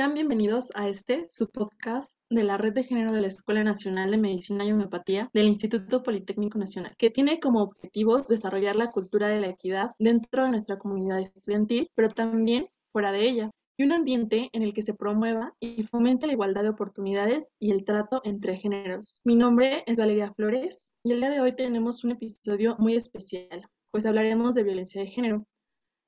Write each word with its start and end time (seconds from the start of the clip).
Sean 0.00 0.14
bienvenidos 0.14 0.72
a 0.74 0.88
este, 0.88 1.26
su 1.28 1.50
podcast 1.50 2.18
de 2.30 2.42
la 2.42 2.56
Red 2.56 2.72
de 2.72 2.84
Género 2.84 3.12
de 3.12 3.20
la 3.20 3.26
Escuela 3.26 3.62
Nacional 3.62 4.10
de 4.10 4.16
Medicina 4.16 4.64
y 4.64 4.72
Homeopatía 4.72 5.28
del 5.34 5.48
Instituto 5.48 6.02
Politécnico 6.02 6.58
Nacional, 6.58 6.96
que 6.96 7.10
tiene 7.10 7.38
como 7.38 7.60
objetivos 7.60 8.26
desarrollar 8.26 8.76
la 8.76 8.90
cultura 8.90 9.28
de 9.28 9.42
la 9.42 9.48
equidad 9.48 9.90
dentro 9.98 10.44
de 10.44 10.52
nuestra 10.52 10.78
comunidad 10.78 11.20
estudiantil, 11.20 11.90
pero 11.94 12.08
también 12.08 12.70
fuera 12.92 13.12
de 13.12 13.28
ella, 13.28 13.50
y 13.76 13.84
un 13.84 13.92
ambiente 13.92 14.48
en 14.54 14.62
el 14.62 14.72
que 14.72 14.80
se 14.80 14.94
promueva 14.94 15.52
y 15.60 15.82
fomente 15.82 16.26
la 16.26 16.32
igualdad 16.32 16.62
de 16.62 16.70
oportunidades 16.70 17.52
y 17.58 17.70
el 17.70 17.84
trato 17.84 18.22
entre 18.24 18.56
géneros. 18.56 19.20
Mi 19.26 19.36
nombre 19.36 19.84
es 19.86 19.98
Valeria 19.98 20.32
Flores 20.32 20.92
y 21.04 21.12
el 21.12 21.20
día 21.20 21.28
de 21.28 21.42
hoy 21.42 21.52
tenemos 21.52 22.04
un 22.04 22.12
episodio 22.12 22.74
muy 22.78 22.96
especial, 22.96 23.68
pues 23.90 24.06
hablaremos 24.06 24.54
de 24.54 24.62
violencia 24.62 25.02
de 25.02 25.08
género, 25.08 25.44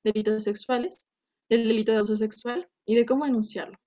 delitos 0.03 0.45
sexuales, 0.45 1.09
del 1.47 1.67
delito 1.67 1.91
de 1.91 1.99
abuso 1.99 2.15
sexual 2.15 2.67
y 2.85 2.95
de 2.95 3.05
cómo 3.05 3.25
denunciarlo. 3.25 3.77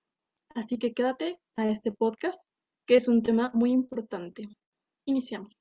Así 0.57 0.79
que 0.79 0.95
quédate 0.95 1.39
a 1.55 1.69
este 1.69 1.91
podcast, 1.91 2.51
que 2.87 2.95
es 2.95 3.07
un 3.07 3.21
tema 3.21 3.51
muy 3.53 3.69
importante. 3.69 4.49
Iniciamos. 5.05 5.53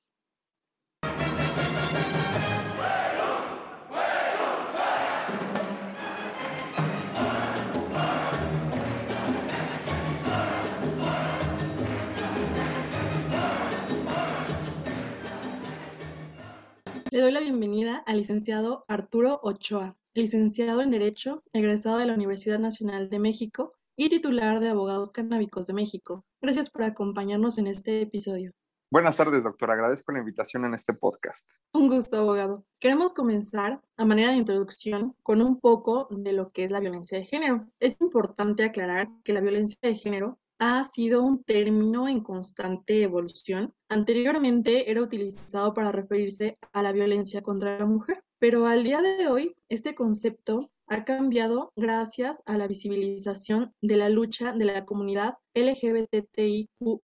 Le 17.11 17.21
doy 17.21 17.33
la 17.33 17.41
bienvenida 17.41 17.99
al 18.07 18.17
licenciado 18.17 18.87
Arturo 18.89 19.41
Ochoa, 19.43 19.99
licenciado 20.15 20.81
en 20.81 20.91
Derecho, 20.91 21.43
egresado 21.53 21.99
de 21.99 22.07
la 22.07 22.15
Universidad 22.15 22.59
Nacional 22.59 23.11
de 23.11 23.19
México 23.19 23.76
y 23.97 24.11
titular 24.11 24.61
de 24.61 24.69
Abogados 24.69 25.11
Canábicos 25.11 25.67
de 25.67 25.73
México. 25.73 26.25
Gracias 26.41 26.69
por 26.71 26.83
acompañarnos 26.83 27.59
en 27.59 27.67
este 27.67 28.03
episodio. 28.03 28.53
Buenas 28.91 29.17
tardes, 29.17 29.43
doctor. 29.43 29.71
Agradezco 29.71 30.13
la 30.13 30.21
invitación 30.21 30.65
en 30.65 30.75
este 30.75 30.93
podcast. 30.93 31.49
Un 31.73 31.89
gusto, 31.89 32.19
abogado. 32.19 32.65
Queremos 32.79 33.15
comenzar, 33.15 33.81
a 33.97 34.05
manera 34.05 34.31
de 34.31 34.37
introducción, 34.37 35.17
con 35.23 35.43
un 35.43 35.59
poco 35.59 36.07
de 36.11 36.33
lo 36.33 36.51
que 36.53 36.65
es 36.65 36.71
la 36.71 36.79
violencia 36.79 37.19
de 37.19 37.25
género. 37.25 37.67
Es 37.81 38.01
importante 38.01 38.65
aclarar 38.65 39.09
que 39.25 39.33
la 39.33 39.41
violencia 39.41 39.79
de 39.83 39.97
género 39.97 40.39
ha 40.59 40.85
sido 40.85 41.23
un 41.23 41.43
término 41.45 42.09
en 42.09 42.21
constante 42.21 43.03
evolución. 43.03 43.75
Anteriormente 43.89 44.91
era 44.91 45.03
utilizado 45.03 45.75
para 45.75 45.93
referirse 45.93 46.59
a 46.73 46.83
la 46.83 46.93
violencia 46.93 47.43
contra 47.43 47.79
la 47.79 47.87
mujer, 47.87 48.23
pero 48.39 48.67
al 48.67 48.85
día 48.85 49.01
de 49.03 49.29
hoy 49.29 49.55
este 49.69 49.95
concepto 49.95 50.59
ha 50.89 51.05
cambiado 51.05 51.73
gracias 51.77 52.43
a 52.47 52.57
la 52.57 52.67
visibilización 52.67 53.73
de 53.81 53.97
la 53.97 54.09
lucha 54.09 54.53
de 54.53 54.65
la 54.65 54.85
comunidad 54.85 55.35
LGBTIQ 55.55 57.03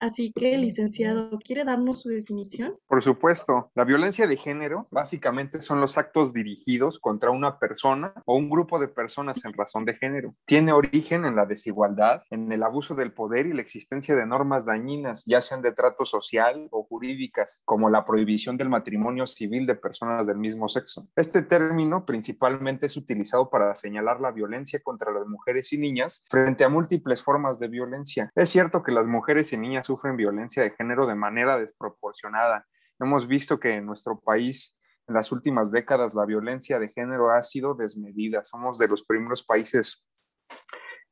Así 0.00 0.32
que, 0.32 0.56
licenciado, 0.56 1.38
¿quiere 1.44 1.64
darnos 1.64 2.00
su 2.00 2.08
definición? 2.08 2.74
Por 2.86 3.02
supuesto. 3.02 3.70
La 3.74 3.84
violencia 3.84 4.26
de 4.26 4.38
género 4.38 4.88
básicamente 4.90 5.60
son 5.60 5.82
los 5.82 5.98
actos 5.98 6.32
dirigidos 6.32 6.98
contra 6.98 7.30
una 7.30 7.58
persona 7.58 8.14
o 8.24 8.36
un 8.36 8.48
grupo 8.48 8.78
de 8.78 8.88
personas 8.88 9.44
en 9.44 9.52
razón 9.52 9.84
de 9.84 9.94
género. 9.94 10.34
Tiene 10.46 10.72
origen 10.72 11.26
en 11.26 11.36
la 11.36 11.44
desigualdad, 11.44 12.22
en 12.30 12.50
el 12.50 12.62
abuso 12.62 12.94
del 12.94 13.12
poder 13.12 13.46
y 13.46 13.52
la 13.52 13.60
existencia 13.60 14.16
de 14.16 14.24
normas 14.24 14.64
dañinas, 14.64 15.24
ya 15.26 15.42
sean 15.42 15.60
de 15.60 15.72
trato 15.72 16.06
social 16.06 16.68
o 16.70 16.84
jurídicas, 16.84 17.60
como 17.66 17.90
la 17.90 18.06
prohibición 18.06 18.56
del 18.56 18.70
matrimonio 18.70 19.26
civil 19.26 19.66
de 19.66 19.74
personas 19.74 20.26
del 20.26 20.38
mismo 20.38 20.70
sexo. 20.70 21.08
Este 21.14 21.42
término 21.42 22.06
principalmente 22.06 22.86
es 22.86 22.96
utilizado 22.96 23.50
para 23.50 23.74
señalar 23.74 24.18
la 24.18 24.30
violencia 24.30 24.80
contra 24.82 25.12
las 25.12 25.26
mujeres 25.26 25.74
y 25.74 25.78
niñas 25.78 26.24
frente 26.30 26.64
a 26.64 26.70
múltiples 26.70 27.22
formas 27.22 27.58
de 27.58 27.68
violencia. 27.68 28.30
Es 28.34 28.48
cierto 28.48 28.82
que 28.82 28.92
las 28.92 29.06
mujeres 29.06 29.52
y 29.52 29.58
niñas 29.58 29.89
sufren 29.90 30.16
violencia 30.16 30.62
de 30.62 30.70
género 30.70 31.04
de 31.04 31.16
manera 31.16 31.58
desproporcionada. 31.58 32.64
Hemos 33.00 33.26
visto 33.26 33.58
que 33.58 33.74
en 33.74 33.86
nuestro 33.86 34.20
país 34.20 34.76
en 35.08 35.14
las 35.14 35.32
últimas 35.32 35.72
décadas 35.72 36.14
la 36.14 36.24
violencia 36.24 36.78
de 36.78 36.90
género 36.90 37.30
ha 37.30 37.42
sido 37.42 37.74
desmedida. 37.74 38.44
Somos 38.44 38.78
de 38.78 38.86
los 38.86 39.02
primeros 39.04 39.42
países 39.42 40.04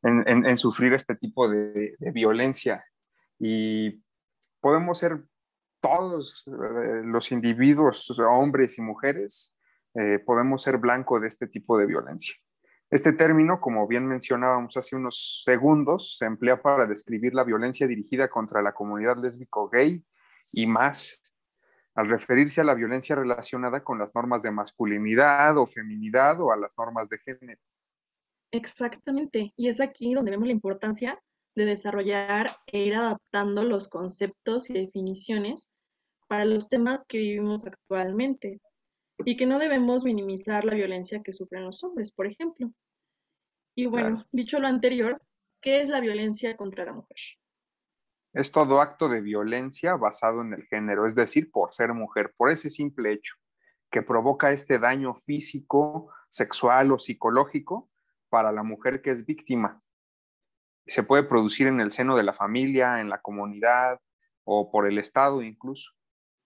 en, 0.02 0.56
sufrir 0.56 0.92
este 0.92 1.16
tipo 1.16 1.48
de, 1.48 1.96
violencia 2.12 2.84
y 3.40 4.00
podemos 4.60 4.98
ser 4.98 5.24
todos 5.80 6.44
eh, 6.46 7.02
los 7.04 7.32
individuos, 7.32 8.16
hombres 8.20 8.78
y 8.78 8.82
mujeres, 8.82 9.56
eh, 9.94 10.20
podemos 10.24 10.62
ser 10.62 10.76
blanco 10.78 11.18
de 11.18 11.26
este 11.26 11.48
tipo 11.48 11.76
de 11.78 11.86
violencia. 11.86 12.36
Este 12.90 13.12
término, 13.12 13.60
como 13.60 13.86
bien 13.86 14.06
mencionábamos 14.06 14.74
hace 14.78 14.96
unos 14.96 15.42
segundos, 15.44 16.16
se 16.16 16.24
emplea 16.24 16.62
para 16.62 16.86
describir 16.86 17.34
la 17.34 17.44
violencia 17.44 17.86
dirigida 17.86 18.28
contra 18.28 18.62
la 18.62 18.72
comunidad 18.72 19.18
lésbico-gay 19.18 20.02
y 20.54 20.66
más, 20.66 21.20
al 21.94 22.08
referirse 22.08 22.62
a 22.62 22.64
la 22.64 22.74
violencia 22.74 23.14
relacionada 23.14 23.84
con 23.84 23.98
las 23.98 24.14
normas 24.14 24.42
de 24.42 24.52
masculinidad 24.52 25.58
o 25.58 25.66
feminidad 25.66 26.40
o 26.40 26.50
a 26.50 26.56
las 26.56 26.78
normas 26.78 27.10
de 27.10 27.18
género. 27.18 27.60
Exactamente, 28.52 29.52
y 29.54 29.68
es 29.68 29.82
aquí 29.82 30.14
donde 30.14 30.30
vemos 30.30 30.46
la 30.46 30.54
importancia 30.54 31.22
de 31.54 31.66
desarrollar 31.66 32.56
e 32.68 32.78
ir 32.84 32.94
adaptando 32.94 33.64
los 33.64 33.88
conceptos 33.88 34.70
y 34.70 34.72
definiciones 34.72 35.74
para 36.26 36.46
los 36.46 36.70
temas 36.70 37.04
que 37.06 37.18
vivimos 37.18 37.66
actualmente 37.66 38.62
y 39.24 39.36
que 39.36 39.46
no 39.46 39.58
debemos 39.58 40.04
minimizar 40.04 40.64
la 40.64 40.74
violencia 40.74 41.22
que 41.22 41.32
sufren 41.32 41.64
los 41.64 41.82
hombres, 41.84 42.12
por 42.12 42.26
ejemplo. 42.26 42.72
Y 43.74 43.86
bueno, 43.86 44.26
dicho 44.32 44.58
lo 44.58 44.66
anterior, 44.66 45.22
¿qué 45.60 45.80
es 45.80 45.88
la 45.88 46.00
violencia 46.00 46.56
contra 46.56 46.84
la 46.84 46.92
mujer? 46.92 47.16
Es 48.32 48.52
todo 48.52 48.80
acto 48.80 49.08
de 49.08 49.20
violencia 49.20 49.96
basado 49.96 50.42
en 50.42 50.52
el 50.52 50.64
género, 50.64 51.06
es 51.06 51.14
decir, 51.14 51.50
por 51.50 51.74
ser 51.74 51.92
mujer, 51.94 52.34
por 52.36 52.50
ese 52.50 52.70
simple 52.70 53.12
hecho 53.12 53.34
que 53.90 54.02
provoca 54.02 54.52
este 54.52 54.78
daño 54.78 55.14
físico, 55.14 56.12
sexual 56.28 56.92
o 56.92 56.98
psicológico 56.98 57.90
para 58.28 58.52
la 58.52 58.62
mujer 58.62 59.00
que 59.00 59.10
es 59.10 59.24
víctima. 59.24 59.82
Se 60.86 61.02
puede 61.02 61.22
producir 61.22 61.66
en 61.66 61.80
el 61.80 61.90
seno 61.90 62.16
de 62.16 62.22
la 62.22 62.34
familia, 62.34 63.00
en 63.00 63.08
la 63.08 63.20
comunidad 63.20 64.00
o 64.44 64.70
por 64.70 64.86
el 64.86 64.98
Estado 64.98 65.42
incluso. 65.42 65.92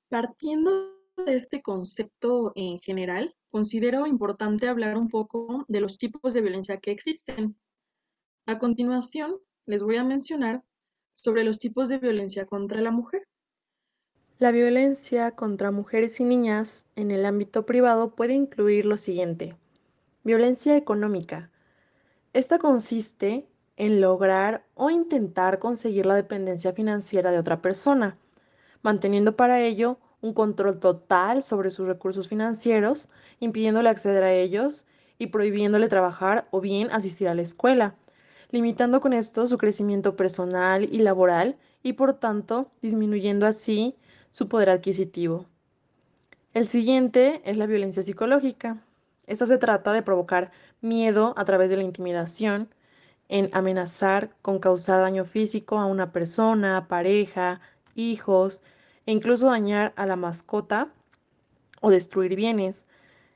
Partiendo 0.08 1.01
de 1.24 1.34
este 1.34 1.62
concepto 1.62 2.52
en 2.54 2.80
general, 2.80 3.34
considero 3.50 4.06
importante 4.06 4.68
hablar 4.68 4.96
un 4.96 5.08
poco 5.08 5.64
de 5.68 5.80
los 5.80 5.98
tipos 5.98 6.34
de 6.34 6.40
violencia 6.40 6.78
que 6.78 6.90
existen. 6.90 7.56
A 8.46 8.58
continuación, 8.58 9.38
les 9.66 9.82
voy 9.82 9.96
a 9.96 10.04
mencionar 10.04 10.62
sobre 11.12 11.44
los 11.44 11.58
tipos 11.58 11.88
de 11.88 11.98
violencia 11.98 12.46
contra 12.46 12.80
la 12.80 12.90
mujer. 12.90 13.22
La 14.38 14.50
violencia 14.50 15.32
contra 15.32 15.70
mujeres 15.70 16.18
y 16.18 16.24
niñas 16.24 16.86
en 16.96 17.10
el 17.10 17.24
ámbito 17.26 17.64
privado 17.64 18.14
puede 18.14 18.34
incluir 18.34 18.86
lo 18.86 18.96
siguiente. 18.96 19.54
Violencia 20.24 20.76
económica. 20.76 21.50
Esta 22.32 22.58
consiste 22.58 23.46
en 23.76 24.00
lograr 24.00 24.64
o 24.74 24.90
intentar 24.90 25.58
conseguir 25.58 26.06
la 26.06 26.14
dependencia 26.14 26.72
financiera 26.72 27.30
de 27.30 27.38
otra 27.38 27.62
persona, 27.62 28.18
manteniendo 28.82 29.36
para 29.36 29.60
ello 29.60 29.98
un 30.22 30.32
control 30.32 30.78
total 30.78 31.42
sobre 31.42 31.70
sus 31.70 31.86
recursos 31.86 32.28
financieros, 32.28 33.08
impidiéndole 33.40 33.90
acceder 33.90 34.22
a 34.22 34.32
ellos 34.32 34.86
y 35.18 35.26
prohibiéndole 35.26 35.88
trabajar 35.88 36.48
o 36.50 36.60
bien 36.60 36.90
asistir 36.92 37.28
a 37.28 37.34
la 37.34 37.42
escuela, 37.42 37.96
limitando 38.50 39.00
con 39.00 39.12
esto 39.12 39.46
su 39.46 39.58
crecimiento 39.58 40.16
personal 40.16 40.84
y 40.84 41.00
laboral 41.00 41.56
y 41.82 41.94
por 41.94 42.14
tanto 42.14 42.70
disminuyendo 42.80 43.46
así 43.46 43.96
su 44.30 44.48
poder 44.48 44.70
adquisitivo. 44.70 45.46
El 46.54 46.68
siguiente 46.68 47.42
es 47.44 47.56
la 47.56 47.66
violencia 47.66 48.02
psicológica. 48.02 48.78
Esta 49.26 49.46
se 49.46 49.58
trata 49.58 49.92
de 49.92 50.02
provocar 50.02 50.52
miedo 50.80 51.34
a 51.36 51.44
través 51.44 51.68
de 51.70 51.76
la 51.76 51.82
intimidación, 51.82 52.68
en 53.28 53.48
amenazar 53.54 54.30
con 54.42 54.58
causar 54.58 55.00
daño 55.00 55.24
físico 55.24 55.78
a 55.78 55.86
una 55.86 56.12
persona, 56.12 56.86
pareja, 56.88 57.62
hijos, 57.94 58.62
e 59.06 59.12
incluso 59.12 59.46
dañar 59.46 59.92
a 59.96 60.06
la 60.06 60.16
mascota 60.16 60.92
o 61.80 61.90
destruir 61.90 62.36
bienes. 62.36 62.86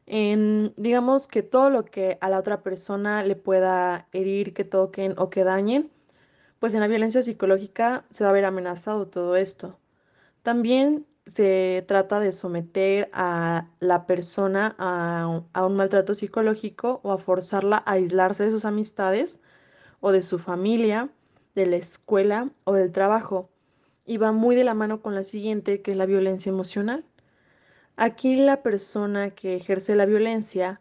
En, 0.07 0.73
digamos 0.77 1.27
que 1.27 1.43
todo 1.43 1.71
lo 1.71 1.85
que 1.85 2.19
a 2.21 2.29
la 2.29 2.39
otra 2.39 2.63
persona 2.63 3.25
le 3.25 3.37
pueda 3.37 4.07
herir, 4.13 4.55
que 4.55 4.65
toquen 4.65 5.15
o 5.19 5.31
que 5.31 5.45
dañen, 5.45 5.91
pues 6.61 6.75
en 6.75 6.81
la 6.81 6.89
violencia 6.89 7.23
psicológica 7.23 8.05
se 8.11 8.25
va 8.25 8.31
a 8.31 8.33
ver 8.33 8.45
amenazado 8.45 9.09
todo 9.09 9.37
esto. 9.37 9.79
También 10.43 11.07
se 11.27 11.85
trata 11.89 12.21
de 12.21 12.31
someter 12.31 13.11
a 13.13 13.69
la 13.81 14.07
persona 14.07 14.77
a, 14.79 15.43
a, 15.53 15.67
un 15.67 15.77
maltrato 15.77 16.15
psicológico 16.15 17.01
o 17.03 17.13
a 17.13 17.19
forzarla 17.19 17.83
a 17.85 17.93
aislarse 17.93 18.45
de 18.45 18.53
sus 18.53 18.65
amistades 18.65 19.41
o 20.01 20.13
de 20.13 20.23
su 20.23 20.39
familia, 20.39 21.11
de 21.57 21.67
la 21.67 21.77
escuela 21.77 22.51
o 22.65 22.75
del 22.75 22.93
trabajo 22.93 23.51
y 24.07 24.19
va 24.19 24.33
muy 24.33 24.57
de 24.57 24.65
la 24.65 24.75
mano 24.75 25.03
con 25.03 25.15
la 25.15 25.25
siguiente, 25.25 25.83
que 25.83 25.93
es 25.93 25.97
la 25.97 26.07
violencia 26.07 26.51
emocional. 26.51 27.05
Aquí 27.97 28.37
la 28.37 28.63
persona 28.63 29.31
que 29.31 29.57
ejerce 29.57 29.97
la 29.97 30.07
violencia 30.07 30.81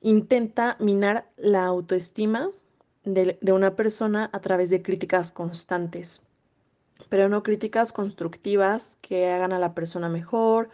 intenta 0.00 0.76
minar 0.78 1.26
la 1.36 1.64
autoestima 1.64 2.50
de, 3.04 3.38
de 3.40 3.52
una 3.52 3.74
persona 3.76 4.30
a 4.32 4.40
través 4.40 4.70
de 4.70 4.82
críticas 4.82 5.32
constantes, 5.32 6.22
pero 7.08 7.28
no 7.28 7.42
críticas 7.42 7.92
constructivas 7.92 8.98
que 9.00 9.30
hagan 9.30 9.52
a 9.52 9.58
la 9.58 9.74
persona 9.74 10.08
mejor 10.08 10.70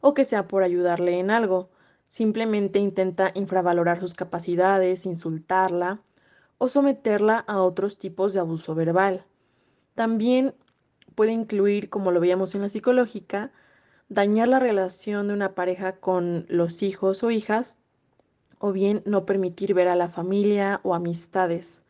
o 0.00 0.14
que 0.14 0.24
sea 0.24 0.46
por 0.46 0.62
ayudarle 0.62 1.18
en 1.18 1.30
algo. 1.30 1.68
Simplemente 2.08 2.78
intenta 2.78 3.32
infravalorar 3.34 4.00
sus 4.00 4.14
capacidades, 4.14 5.06
insultarla 5.06 6.00
o 6.58 6.68
someterla 6.68 7.38
a 7.46 7.60
otros 7.60 7.98
tipos 7.98 8.32
de 8.32 8.40
abuso 8.40 8.74
verbal. 8.74 9.24
También 9.94 10.54
puede 11.16 11.32
incluir, 11.32 11.90
como 11.90 12.12
lo 12.12 12.20
veíamos 12.20 12.54
en 12.54 12.62
la 12.62 12.68
psicológica, 12.68 13.50
dañar 14.08 14.46
la 14.46 14.60
relación 14.60 15.26
de 15.26 15.34
una 15.34 15.56
pareja 15.56 15.96
con 15.96 16.46
los 16.48 16.84
hijos 16.84 17.24
o 17.24 17.32
hijas, 17.32 17.78
o 18.60 18.72
bien 18.72 19.02
no 19.04 19.26
permitir 19.26 19.74
ver 19.74 19.88
a 19.88 19.96
la 19.96 20.08
familia 20.08 20.80
o 20.84 20.94
amistades. 20.94 21.86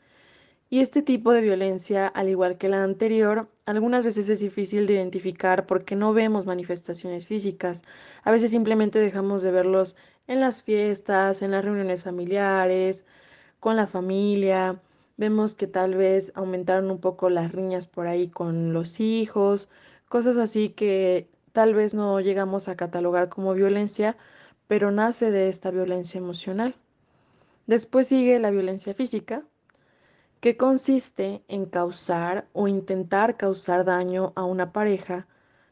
Y 0.69 0.81
este 0.81 1.02
tipo 1.02 1.32
de 1.32 1.43
violencia, 1.43 2.08
al 2.08 2.28
igual 2.28 2.58
que 2.58 2.69
la 2.69 2.82
anterior, 2.82 3.49
algunas 3.67 4.05
veces 4.05 4.28
es 4.28 4.40
difícil 4.40 4.87
de 4.87 4.94
identificar 4.94 5.67
porque 5.67 5.94
no 5.94 6.12
vemos 6.12 6.46
manifestaciones 6.46 7.26
físicas. 7.26 7.84
A 8.25 8.32
veces 8.32 8.50
simplemente 8.50 8.99
dejamos 8.99 9.43
de 9.43 9.52
verlos 9.52 9.96
en 10.26 10.40
las 10.40 10.62
fiestas, 10.64 11.43
en 11.43 11.52
las 11.52 11.64
reuniones 11.64 12.02
familiares, 12.02 13.05
con 13.61 13.76
la 13.76 13.87
familia. 13.87 14.81
Vemos 15.16 15.54
que 15.54 15.66
tal 15.66 15.94
vez 15.94 16.32
aumentaron 16.34 16.90
un 16.90 17.00
poco 17.00 17.30
las 17.30 17.52
riñas 17.52 17.86
por 17.86 18.06
ahí 18.06 18.28
con 18.28 18.72
los 18.72 19.00
hijos, 19.00 19.70
cosas 20.08 20.36
así 20.36 20.70
que 20.70 21.28
tal 21.52 21.74
vez 21.74 21.94
no 21.94 22.20
llegamos 22.20 22.68
a 22.68 22.76
catalogar 22.76 23.28
como 23.28 23.54
violencia, 23.54 24.16
pero 24.68 24.90
nace 24.90 25.30
de 25.30 25.48
esta 25.48 25.70
violencia 25.70 26.18
emocional. 26.18 26.74
Después 27.66 28.08
sigue 28.08 28.38
la 28.38 28.50
violencia 28.50 28.94
física, 28.94 29.42
que 30.40 30.56
consiste 30.56 31.42
en 31.48 31.66
causar 31.66 32.46
o 32.52 32.68
intentar 32.68 33.36
causar 33.36 33.84
daño 33.84 34.32
a 34.36 34.44
una 34.44 34.72
pareja 34.72 35.26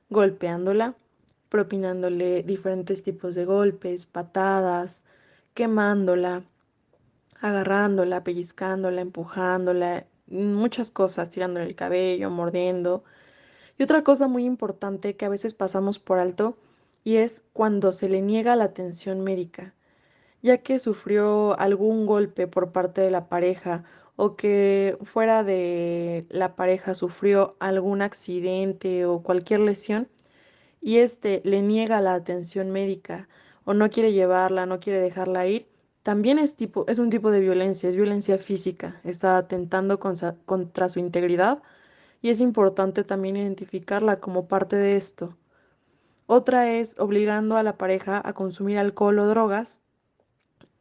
golpeándola, 0.09 0.95
propinándole 1.49 2.43
diferentes 2.43 3.03
tipos 3.03 3.35
de 3.35 3.45
golpes, 3.45 4.07
patadas, 4.07 5.05
quemándola, 5.53 6.45
agarrándola, 7.45 8.25
pellizcándola, 8.25 9.03
empujándola, 9.03 10.07
muchas 10.29 10.91
cosas, 10.91 11.29
tirándole 11.29 11.67
el 11.67 11.77
cabello, 11.77 12.31
mordiendo, 12.31 13.05
y 13.79 13.83
otra 13.83 14.03
cosa 14.03 14.29
muy 14.29 14.47
importante 14.47 15.17
que 15.17 15.27
a 15.27 15.29
veces 15.29 15.53
pasamos 15.53 15.99
por 15.99 16.19
alto 16.19 16.57
y 17.05 17.17
es 17.17 17.45
cuando 17.53 17.93
se 17.93 18.09
le 18.09 18.23
niega 18.23 18.57
la 18.57 18.65
atención 18.65 19.21
médica, 19.21 19.75
ya 20.41 20.59
que 20.59 20.79
sufrió 20.79 21.59
algún 21.61 22.07
golpe 22.07 22.47
por 22.47 22.73
parte 22.73 23.03
de 23.03 23.11
la 23.11 23.29
pareja 23.29 23.85
o 24.17 24.37
que 24.37 24.97
fuera 25.03 25.45
de 25.45 26.25
la 26.31 26.57
pareja 26.57 26.95
sufrió 26.95 27.57
algún 27.59 28.01
accidente 28.01 29.05
o 29.05 29.23
cualquier 29.23 29.61
lesión 29.61 30.09
y 30.81 30.99
este 30.99 31.43
le 31.45 31.61
niega 31.61 32.01
la 32.01 32.15
atención 32.15 32.71
médica 32.71 33.29
o 33.65 33.75
no 33.75 33.91
quiere 33.91 34.13
llevarla, 34.13 34.65
no 34.65 34.81
quiere 34.81 35.01
dejarla 35.01 35.47
ir, 35.47 35.67
también 36.05 36.39
es, 36.39 36.55
tipo, 36.55 36.85
es 36.87 36.99
un 36.99 37.09
tipo 37.09 37.31
de 37.31 37.41
violencia, 37.41 37.89
es 37.89 37.97
violencia 37.97 38.37
física, 38.37 39.01
está 39.05 39.39
atentando 39.39 39.99
contra 39.99 40.89
su 40.91 40.99
integridad 41.01 41.63
y 42.21 42.29
es 42.29 42.41
importante 42.41 43.05
también 43.05 43.39
identificarla 43.39 44.21
como 44.21 44.47
parte 44.47 44.77
de 44.77 44.97
esto. 44.97 45.35
Otra 46.27 46.71
es 46.71 46.99
obligando 46.99 47.57
a 47.57 47.63
la 47.63 47.79
pareja 47.79 48.21
a 48.23 48.35
consumir 48.35 48.79
alcohol 48.79 49.19
o 49.19 49.27
drogas 49.27 49.81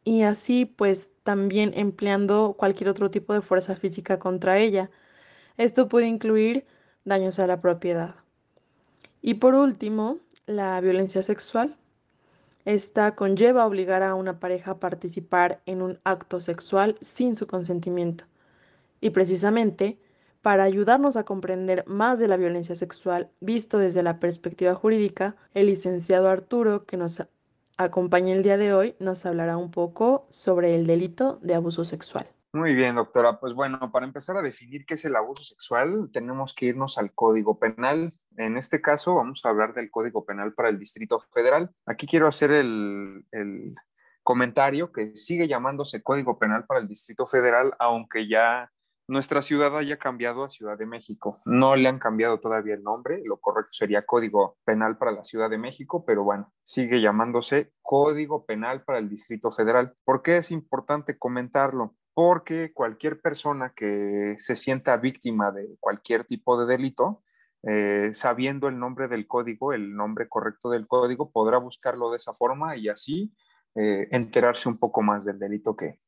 y 0.04 0.22
así 0.24 0.66
pues 0.66 1.10
también 1.22 1.72
empleando 1.74 2.54
cualquier 2.58 2.90
otro 2.90 3.10
tipo 3.10 3.32
de 3.32 3.40
fuerza 3.40 3.76
física 3.76 4.18
contra 4.18 4.58
ella. 4.58 4.90
Esto 5.56 5.88
puede 5.88 6.06
incluir 6.06 6.66
daños 7.06 7.38
a 7.38 7.46
la 7.46 7.62
propiedad. 7.62 8.16
Y 9.22 9.34
por 9.34 9.54
último, 9.54 10.18
la 10.44 10.78
violencia 10.82 11.22
sexual. 11.22 11.78
Esta 12.64 13.14
conlleva 13.14 13.66
obligar 13.66 14.02
a 14.02 14.14
una 14.14 14.40
pareja 14.40 14.72
a 14.72 14.80
participar 14.80 15.60
en 15.66 15.82
un 15.82 16.00
acto 16.04 16.40
sexual 16.40 16.96
sin 17.02 17.34
su 17.34 17.46
consentimiento. 17.46 18.24
Y 19.00 19.10
precisamente 19.10 19.98
para 20.40 20.64
ayudarnos 20.64 21.16
a 21.16 21.24
comprender 21.24 21.84
más 21.86 22.18
de 22.18 22.28
la 22.28 22.36
violencia 22.36 22.74
sexual 22.74 23.30
visto 23.40 23.78
desde 23.78 24.02
la 24.02 24.20
perspectiva 24.20 24.74
jurídica, 24.74 25.36
el 25.54 25.66
licenciado 25.66 26.28
Arturo, 26.28 26.84
que 26.84 26.96
nos 26.96 27.22
acompaña 27.76 28.34
el 28.34 28.42
día 28.42 28.56
de 28.56 28.72
hoy, 28.72 28.94
nos 28.98 29.24
hablará 29.26 29.56
un 29.56 29.70
poco 29.70 30.26
sobre 30.28 30.74
el 30.74 30.86
delito 30.86 31.38
de 31.42 31.54
abuso 31.54 31.84
sexual. 31.84 32.26
Muy 32.54 32.72
bien, 32.76 32.94
doctora. 32.94 33.40
Pues 33.40 33.52
bueno, 33.52 33.90
para 33.90 34.06
empezar 34.06 34.36
a 34.36 34.42
definir 34.42 34.86
qué 34.86 34.94
es 34.94 35.04
el 35.04 35.16
abuso 35.16 35.42
sexual, 35.42 36.08
tenemos 36.12 36.54
que 36.54 36.66
irnos 36.66 36.98
al 36.98 37.12
Código 37.12 37.58
Penal. 37.58 38.12
En 38.36 38.56
este 38.56 38.80
caso, 38.80 39.16
vamos 39.16 39.44
a 39.44 39.48
hablar 39.48 39.74
del 39.74 39.90
Código 39.90 40.24
Penal 40.24 40.54
para 40.54 40.68
el 40.68 40.78
Distrito 40.78 41.18
Federal. 41.32 41.72
Aquí 41.84 42.06
quiero 42.06 42.28
hacer 42.28 42.52
el, 42.52 43.26
el 43.32 43.74
comentario 44.22 44.92
que 44.92 45.16
sigue 45.16 45.48
llamándose 45.48 46.04
Código 46.04 46.38
Penal 46.38 46.64
para 46.64 46.78
el 46.78 46.86
Distrito 46.86 47.26
Federal, 47.26 47.74
aunque 47.80 48.28
ya 48.28 48.70
nuestra 49.08 49.42
ciudad 49.42 49.76
haya 49.76 49.98
cambiado 49.98 50.44
a 50.44 50.48
Ciudad 50.48 50.78
de 50.78 50.86
México. 50.86 51.42
No 51.46 51.74
le 51.74 51.88
han 51.88 51.98
cambiado 51.98 52.38
todavía 52.38 52.74
el 52.74 52.84
nombre, 52.84 53.20
lo 53.24 53.38
correcto 53.38 53.72
sería 53.72 54.06
Código 54.06 54.58
Penal 54.64 54.96
para 54.96 55.10
la 55.10 55.24
Ciudad 55.24 55.50
de 55.50 55.58
México, 55.58 56.04
pero 56.06 56.22
bueno, 56.22 56.52
sigue 56.62 57.00
llamándose 57.00 57.72
Código 57.82 58.46
Penal 58.46 58.84
para 58.84 59.00
el 59.00 59.08
Distrito 59.08 59.50
Federal. 59.50 59.92
¿Por 60.04 60.22
qué 60.22 60.36
es 60.36 60.52
importante 60.52 61.18
comentarlo? 61.18 61.96
Porque 62.14 62.72
cualquier 62.72 63.20
persona 63.20 63.72
que 63.74 64.34
se 64.38 64.56
sienta 64.56 64.96
víctima 64.96 65.50
de 65.50 65.76
cualquier 65.80 66.24
tipo 66.24 66.58
de 66.58 66.66
delito, 66.66 67.22
eh, 67.64 68.10
sabiendo 68.12 68.68
el 68.68 68.78
nombre 68.78 69.08
del 69.08 69.26
código, 69.26 69.72
el 69.72 69.94
nombre 69.96 70.28
correcto 70.28 70.70
del 70.70 70.86
código, 70.86 71.30
podrá 71.30 71.58
buscarlo 71.58 72.10
de 72.10 72.18
esa 72.18 72.32
forma 72.34 72.76
y 72.76 72.88
así 72.88 73.34
eh, 73.74 74.06
enterarse 74.12 74.68
un 74.68 74.78
poco 74.78 75.02
más 75.02 75.24
del 75.24 75.38
delito 75.38 75.76
que, 75.76 75.98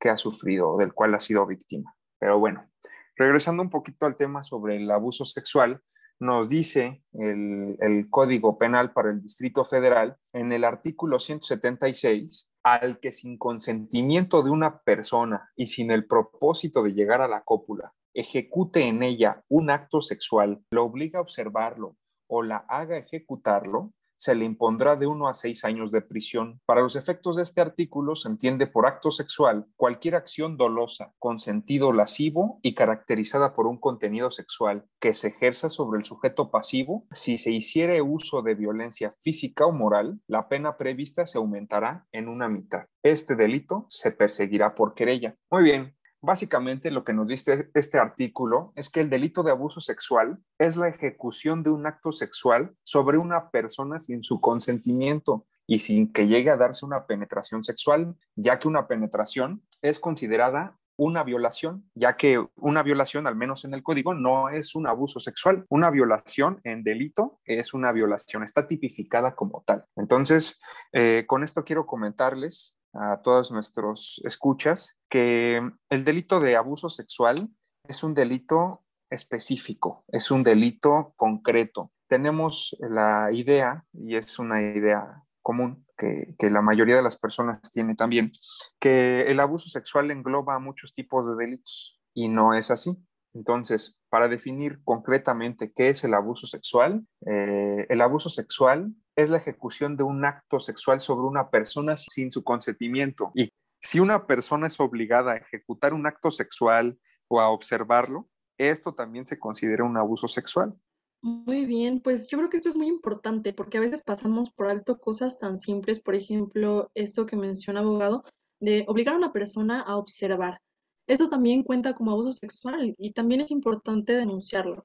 que 0.00 0.08
ha 0.08 0.16
sufrido, 0.16 0.76
del 0.78 0.94
cual 0.94 1.14
ha 1.14 1.20
sido 1.20 1.46
víctima. 1.46 1.94
Pero 2.18 2.38
bueno, 2.38 2.68
regresando 3.16 3.62
un 3.62 3.70
poquito 3.70 4.06
al 4.06 4.16
tema 4.16 4.42
sobre 4.42 4.76
el 4.76 4.90
abuso 4.90 5.24
sexual, 5.24 5.82
nos 6.22 6.48
dice 6.48 7.02
el, 7.12 8.06
Código 8.08 8.56
Penal 8.56 8.92
para 8.92 9.10
el 9.10 9.20
Distrito 9.20 9.64
Federal 9.64 10.16
en 10.32 10.52
el 10.52 10.64
artículo 10.64 11.18
176 11.18 12.48
al 12.62 13.00
que 13.00 13.10
sin 13.10 13.36
consentimiento 13.36 14.42
de 14.42 14.50
una 14.50 14.78
persona 14.82 15.50
y 15.56 15.66
sin 15.66 15.90
el 15.90 16.06
propósito 16.06 16.82
de 16.82 16.94
llegar 16.94 17.20
a 17.20 17.28
la 17.28 17.42
cópula 17.42 17.92
ejecute 18.14 18.82
en 18.82 19.02
ella 19.02 19.42
un 19.48 19.70
acto 19.70 20.00
sexual, 20.00 20.62
lo 20.70 20.84
obliga 20.84 21.18
a 21.18 21.22
observarlo 21.22 21.96
o 22.28 22.42
la 22.42 22.58
haga 22.68 22.98
ejecutarlo, 22.98 23.92
se 24.22 24.36
le 24.36 24.44
impondrá 24.44 24.94
de 24.94 25.08
uno 25.08 25.26
a 25.26 25.34
seis 25.34 25.64
años 25.64 25.90
de 25.90 26.00
prisión. 26.00 26.60
Para 26.64 26.80
los 26.80 26.94
efectos 26.94 27.34
de 27.34 27.42
este 27.42 27.60
artículo 27.60 28.14
se 28.14 28.28
entiende 28.28 28.68
por 28.68 28.86
acto 28.86 29.10
sexual 29.10 29.66
cualquier 29.74 30.14
acción 30.14 30.56
dolosa, 30.56 31.12
con 31.18 31.40
sentido 31.40 31.92
lascivo 31.92 32.60
y 32.62 32.76
caracterizada 32.76 33.52
por 33.52 33.66
un 33.66 33.80
contenido 33.80 34.30
sexual 34.30 34.84
que 35.00 35.12
se 35.12 35.30
ejerza 35.30 35.70
sobre 35.70 35.98
el 35.98 36.04
sujeto 36.04 36.52
pasivo. 36.52 37.04
Si 37.10 37.36
se 37.36 37.50
hiciere 37.50 38.00
uso 38.00 38.42
de 38.42 38.54
violencia 38.54 39.12
física 39.18 39.66
o 39.66 39.72
moral, 39.72 40.20
la 40.28 40.46
pena 40.46 40.76
prevista 40.76 41.26
se 41.26 41.38
aumentará 41.38 42.06
en 42.12 42.28
una 42.28 42.48
mitad. 42.48 42.84
Este 43.02 43.34
delito 43.34 43.86
se 43.90 44.12
perseguirá 44.12 44.76
por 44.76 44.94
querella. 44.94 45.34
Muy 45.50 45.64
bien, 45.64 45.96
Básicamente 46.24 46.92
lo 46.92 47.02
que 47.02 47.12
nos 47.12 47.26
dice 47.26 47.68
este 47.74 47.98
artículo 47.98 48.72
es 48.76 48.90
que 48.90 49.00
el 49.00 49.10
delito 49.10 49.42
de 49.42 49.50
abuso 49.50 49.80
sexual 49.80 50.38
es 50.56 50.76
la 50.76 50.86
ejecución 50.86 51.64
de 51.64 51.70
un 51.70 51.84
acto 51.84 52.12
sexual 52.12 52.76
sobre 52.84 53.18
una 53.18 53.50
persona 53.50 53.98
sin 53.98 54.22
su 54.22 54.40
consentimiento 54.40 55.46
y 55.66 55.80
sin 55.80 56.12
que 56.12 56.28
llegue 56.28 56.50
a 56.50 56.56
darse 56.56 56.86
una 56.86 57.06
penetración 57.06 57.64
sexual, 57.64 58.14
ya 58.36 58.60
que 58.60 58.68
una 58.68 58.86
penetración 58.86 59.64
es 59.80 59.98
considerada 59.98 60.78
una 60.96 61.24
violación, 61.24 61.90
ya 61.94 62.16
que 62.16 62.44
una 62.54 62.84
violación, 62.84 63.26
al 63.26 63.34
menos 63.34 63.64
en 63.64 63.74
el 63.74 63.82
código, 63.82 64.14
no 64.14 64.48
es 64.48 64.76
un 64.76 64.86
abuso 64.86 65.18
sexual. 65.18 65.64
Una 65.68 65.90
violación 65.90 66.60
en 66.62 66.84
delito 66.84 67.40
es 67.44 67.74
una 67.74 67.90
violación, 67.90 68.44
está 68.44 68.68
tipificada 68.68 69.34
como 69.34 69.64
tal. 69.66 69.84
Entonces, 69.96 70.60
eh, 70.92 71.24
con 71.26 71.42
esto 71.42 71.64
quiero 71.64 71.86
comentarles 71.86 72.76
a 72.94 73.20
todos 73.22 73.52
nuestros 73.52 74.20
escuchas 74.24 75.00
que 75.08 75.60
el 75.90 76.04
delito 76.04 76.40
de 76.40 76.56
abuso 76.56 76.88
sexual 76.88 77.48
es 77.88 78.02
un 78.02 78.14
delito 78.14 78.84
específico, 79.10 80.04
es 80.08 80.30
un 80.30 80.42
delito 80.42 81.12
concreto. 81.16 81.92
Tenemos 82.06 82.76
la 82.80 83.30
idea, 83.32 83.84
y 83.92 84.16
es 84.16 84.38
una 84.38 84.62
idea 84.62 85.22
común 85.42 85.86
que, 85.96 86.34
que, 86.38 86.50
la 86.50 86.62
mayoría 86.62 86.96
de 86.96 87.02
las 87.02 87.18
personas 87.18 87.60
tiene 87.72 87.94
también, 87.94 88.30
que 88.78 89.22
el 89.22 89.40
abuso 89.40 89.68
sexual 89.68 90.10
engloba 90.10 90.58
muchos 90.58 90.94
tipos 90.94 91.26
de 91.26 91.34
delitos 91.34 92.00
y 92.14 92.28
no 92.28 92.54
es 92.54 92.70
así. 92.70 92.96
Entonces, 93.34 93.98
para 94.10 94.28
definir 94.28 94.82
concretamente 94.84 95.72
qué 95.72 95.88
es 95.88 96.04
el 96.04 96.14
abuso 96.14 96.46
sexual, 96.46 97.06
eh, 97.26 97.86
el 97.88 98.00
abuso 98.02 98.28
sexual 98.28 98.92
es 99.16 99.30
la 99.30 99.38
ejecución 99.38 99.96
de 99.96 100.04
un 100.04 100.24
acto 100.24 100.60
sexual 100.60 101.00
sobre 101.00 101.26
una 101.26 101.50
persona 101.50 101.96
sin 101.96 102.30
su 102.30 102.42
consentimiento 102.42 103.32
y 103.34 103.50
Si 103.84 103.98
una 103.98 104.26
persona 104.26 104.68
es 104.68 104.78
obligada 104.78 105.32
a 105.32 105.36
ejecutar 105.36 105.92
un 105.92 106.06
acto 106.06 106.30
sexual 106.30 106.98
o 107.28 107.40
a 107.40 107.48
observarlo, 107.48 108.28
esto 108.56 108.94
también 108.94 109.26
se 109.26 109.40
considera 109.40 109.82
un 109.82 109.96
abuso 109.96 110.28
sexual. 110.28 110.74
Muy 111.20 111.66
bien, 111.66 112.00
pues 112.00 112.28
yo 112.28 112.38
creo 112.38 112.50
que 112.50 112.56
esto 112.56 112.68
es 112.68 112.76
muy 112.76 112.88
importante 112.88 113.52
porque 113.52 113.78
a 113.78 113.80
veces 113.80 114.02
pasamos 114.02 114.50
por 114.52 114.68
alto 114.68 114.98
cosas 114.98 115.38
tan 115.38 115.58
simples, 115.58 116.00
por 116.00 116.14
ejemplo, 116.14 116.90
esto 116.94 117.26
que 117.26 117.36
menciona 117.36 117.80
abogado, 117.80 118.24
de 118.60 118.84
obligar 118.88 119.14
a 119.14 119.18
una 119.18 119.32
persona 119.32 119.80
a 119.80 119.96
observar. 119.96 120.60
Esto 121.06 121.28
también 121.28 121.62
cuenta 121.62 121.94
como 121.94 122.12
abuso 122.12 122.32
sexual 122.32 122.94
y 122.98 123.12
también 123.12 123.40
es 123.40 123.50
importante 123.50 124.16
denunciarlo. 124.16 124.84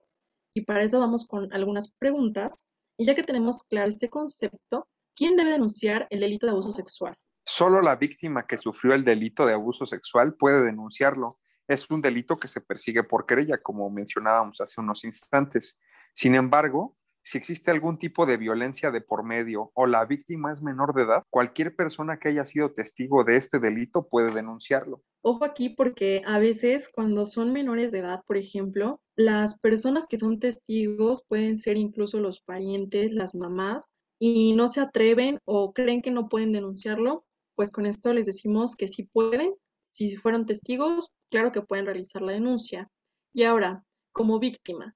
Y 0.55 0.61
para 0.61 0.83
eso 0.83 0.99
vamos 0.99 1.27
con 1.27 1.53
algunas 1.53 1.93
preguntas. 1.93 2.71
Y 2.97 3.05
ya 3.05 3.13
que 3.13 3.23
tenemos 3.23 3.63
claro 3.63 3.89
este 3.89 4.09
concepto, 4.09 4.87
¿quién 5.15 5.35
debe 5.35 5.51
denunciar 5.51 6.07
el 6.09 6.19
delito 6.19 6.47
de 6.47 6.53
abuso 6.53 6.71
sexual? 6.71 7.15
Solo 7.45 7.79
la 7.81 7.95
víctima 7.95 8.47
que 8.47 8.57
sufrió 8.57 8.95
el 8.95 9.03
delito 9.03 9.45
de 9.45 9.53
abuso 9.53 9.85
sexual 9.85 10.33
puede 10.33 10.63
denunciarlo. 10.63 11.27
Es 11.67 11.89
un 11.91 12.01
delito 12.01 12.37
que 12.37 12.47
se 12.47 12.59
persigue 12.59 13.03
por 13.03 13.27
querella, 13.27 13.61
como 13.61 13.89
mencionábamos 13.91 14.59
hace 14.61 14.81
unos 14.81 15.03
instantes. 15.03 15.79
Sin 16.13 16.33
embargo, 16.33 16.96
si 17.27 17.37
existe 17.37 17.71
algún 17.71 17.99
tipo 17.99 18.25
de 18.25 18.37
violencia 18.37 18.89
de 18.89 19.01
por 19.01 19.25
medio 19.25 19.69
o 19.73 19.85
la 19.85 20.05
víctima 20.05 20.49
es 20.49 20.61
menor 20.61 20.95
de 20.95 21.03
edad, 21.03 21.23
cualquier 21.29 21.75
persona 21.75 22.19
que 22.19 22.29
haya 22.29 22.45
sido 22.45 22.71
testigo 22.71 23.25
de 23.25 23.35
este 23.35 23.59
delito 23.59 24.07
puede 24.07 24.33
denunciarlo. 24.33 25.03
Ojo 25.23 25.43
aquí 25.43 25.67
porque 25.67 26.21
a 26.25 26.39
veces 26.39 26.87
cuando 26.87 27.25
son 27.25 27.51
menores 27.51 27.91
de 27.91 27.99
edad, 27.99 28.23
por 28.25 28.37
ejemplo, 28.37 29.01
las 29.17 29.59
personas 29.59 30.07
que 30.07 30.15
son 30.15 30.39
testigos 30.39 31.21
pueden 31.27 31.57
ser 31.57 31.75
incluso 31.75 32.21
los 32.21 32.39
parientes, 32.39 33.11
las 33.11 33.35
mamás, 33.35 33.97
y 34.17 34.53
no 34.53 34.69
se 34.69 34.79
atreven 34.79 35.41
o 35.43 35.73
creen 35.73 36.01
que 36.01 36.11
no 36.11 36.29
pueden 36.29 36.53
denunciarlo, 36.53 37.25
pues 37.55 37.71
con 37.71 37.85
esto 37.85 38.13
les 38.13 38.25
decimos 38.25 38.77
que 38.77 38.87
sí 38.87 39.03
pueden. 39.03 39.53
Si 39.89 40.15
fueron 40.15 40.45
testigos, 40.45 41.11
claro 41.29 41.51
que 41.51 41.61
pueden 41.61 41.87
realizar 41.87 42.21
la 42.21 42.31
denuncia. 42.31 42.89
Y 43.33 43.43
ahora, 43.43 43.83
como 44.13 44.39
víctima, 44.39 44.95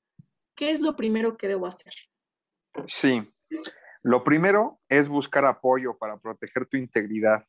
¿qué 0.55 0.71
es 0.71 0.79
lo 0.79 0.95
primero 0.95 1.35
que 1.35 1.49
debo 1.49 1.67
hacer? 1.67 1.93
Sí, 2.87 3.21
lo 4.03 4.23
primero 4.23 4.79
es 4.89 5.09
buscar 5.09 5.45
apoyo 5.45 5.97
para 5.97 6.17
proteger 6.17 6.65
tu 6.65 6.77
integridad 6.77 7.45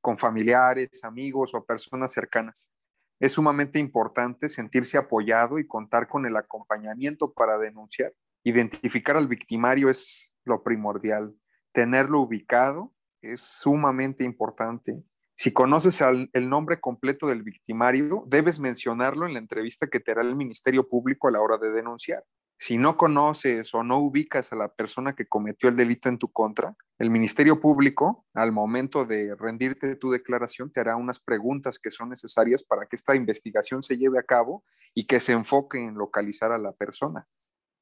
con 0.00 0.16
familiares, 0.16 0.88
amigos 1.02 1.54
o 1.54 1.64
personas 1.64 2.12
cercanas. 2.12 2.72
Es 3.18 3.32
sumamente 3.32 3.78
importante 3.78 4.48
sentirse 4.48 4.96
apoyado 4.96 5.58
y 5.58 5.66
contar 5.66 6.08
con 6.08 6.24
el 6.24 6.36
acompañamiento 6.36 7.34
para 7.34 7.58
denunciar. 7.58 8.14
Identificar 8.44 9.16
al 9.16 9.28
victimario 9.28 9.90
es 9.90 10.34
lo 10.44 10.62
primordial. 10.62 11.34
Tenerlo 11.72 12.20
ubicado 12.20 12.94
es 13.20 13.40
sumamente 13.40 14.24
importante. 14.24 15.02
Si 15.34 15.52
conoces 15.52 16.00
el 16.00 16.48
nombre 16.48 16.80
completo 16.80 17.26
del 17.26 17.42
victimario, 17.42 18.24
debes 18.26 18.58
mencionarlo 18.58 19.26
en 19.26 19.34
la 19.34 19.38
entrevista 19.38 19.86
que 19.86 20.00
te 20.00 20.12
hará 20.12 20.22
el 20.22 20.36
Ministerio 20.36 20.88
Público 20.88 21.28
a 21.28 21.30
la 21.30 21.40
hora 21.40 21.58
de 21.58 21.70
denunciar. 21.70 22.24
Si 22.62 22.76
no 22.76 22.98
conoces 22.98 23.72
o 23.72 23.82
no 23.82 24.00
ubicas 24.00 24.52
a 24.52 24.56
la 24.56 24.68
persona 24.68 25.16
que 25.16 25.26
cometió 25.26 25.70
el 25.70 25.76
delito 25.76 26.10
en 26.10 26.18
tu 26.18 26.30
contra, 26.30 26.76
el 26.98 27.08
Ministerio 27.08 27.58
Público, 27.58 28.26
al 28.34 28.52
momento 28.52 29.06
de 29.06 29.34
rendirte 29.34 29.96
tu 29.96 30.10
declaración, 30.10 30.70
te 30.70 30.80
hará 30.80 30.96
unas 30.96 31.20
preguntas 31.20 31.78
que 31.78 31.90
son 31.90 32.10
necesarias 32.10 32.62
para 32.62 32.84
que 32.84 32.96
esta 32.96 33.16
investigación 33.16 33.82
se 33.82 33.96
lleve 33.96 34.18
a 34.18 34.24
cabo 34.24 34.62
y 34.94 35.06
que 35.06 35.20
se 35.20 35.32
enfoque 35.32 35.82
en 35.82 35.94
localizar 35.94 36.52
a 36.52 36.58
la 36.58 36.72
persona. 36.72 37.26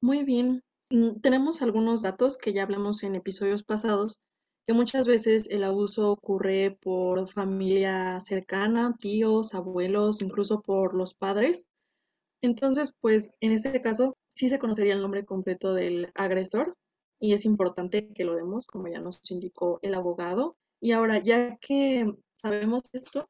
Muy 0.01 0.23
bien. 0.23 0.63
Mm, 0.89 1.19
tenemos 1.19 1.61
algunos 1.61 2.01
datos 2.01 2.37
que 2.37 2.53
ya 2.53 2.63
hablamos 2.63 3.03
en 3.03 3.15
episodios 3.15 3.63
pasados, 3.63 4.23
que 4.65 4.73
muchas 4.73 5.07
veces 5.07 5.49
el 5.49 5.65
abuso 5.65 6.09
ocurre 6.09 6.79
por 6.81 7.27
familia 7.27 8.21
cercana, 8.21 8.95
tíos, 8.97 9.53
abuelos, 9.53 10.21
incluso 10.21 10.61
por 10.61 10.95
los 10.95 11.15
padres. 11.15 11.67
Entonces, 12.41 12.95
pues 13.01 13.33
en 13.41 13.51
este 13.51 13.81
caso, 13.81 14.15
sí 14.33 14.49
se 14.49 14.59
conocería 14.59 14.93
el 14.93 15.01
nombre 15.01 15.25
completo 15.25 15.73
del 15.73 16.11
agresor 16.15 16.75
y 17.19 17.33
es 17.33 17.45
importante 17.45 18.11
que 18.13 18.23
lo 18.23 18.35
demos, 18.35 18.65
como 18.65 18.87
ya 18.87 18.99
nos 18.99 19.19
indicó 19.29 19.79
el 19.81 19.93
abogado. 19.93 20.57
Y 20.79 20.93
ahora, 20.93 21.17
ya 21.17 21.57
que 21.57 22.11
sabemos 22.35 22.83
esto, 22.93 23.29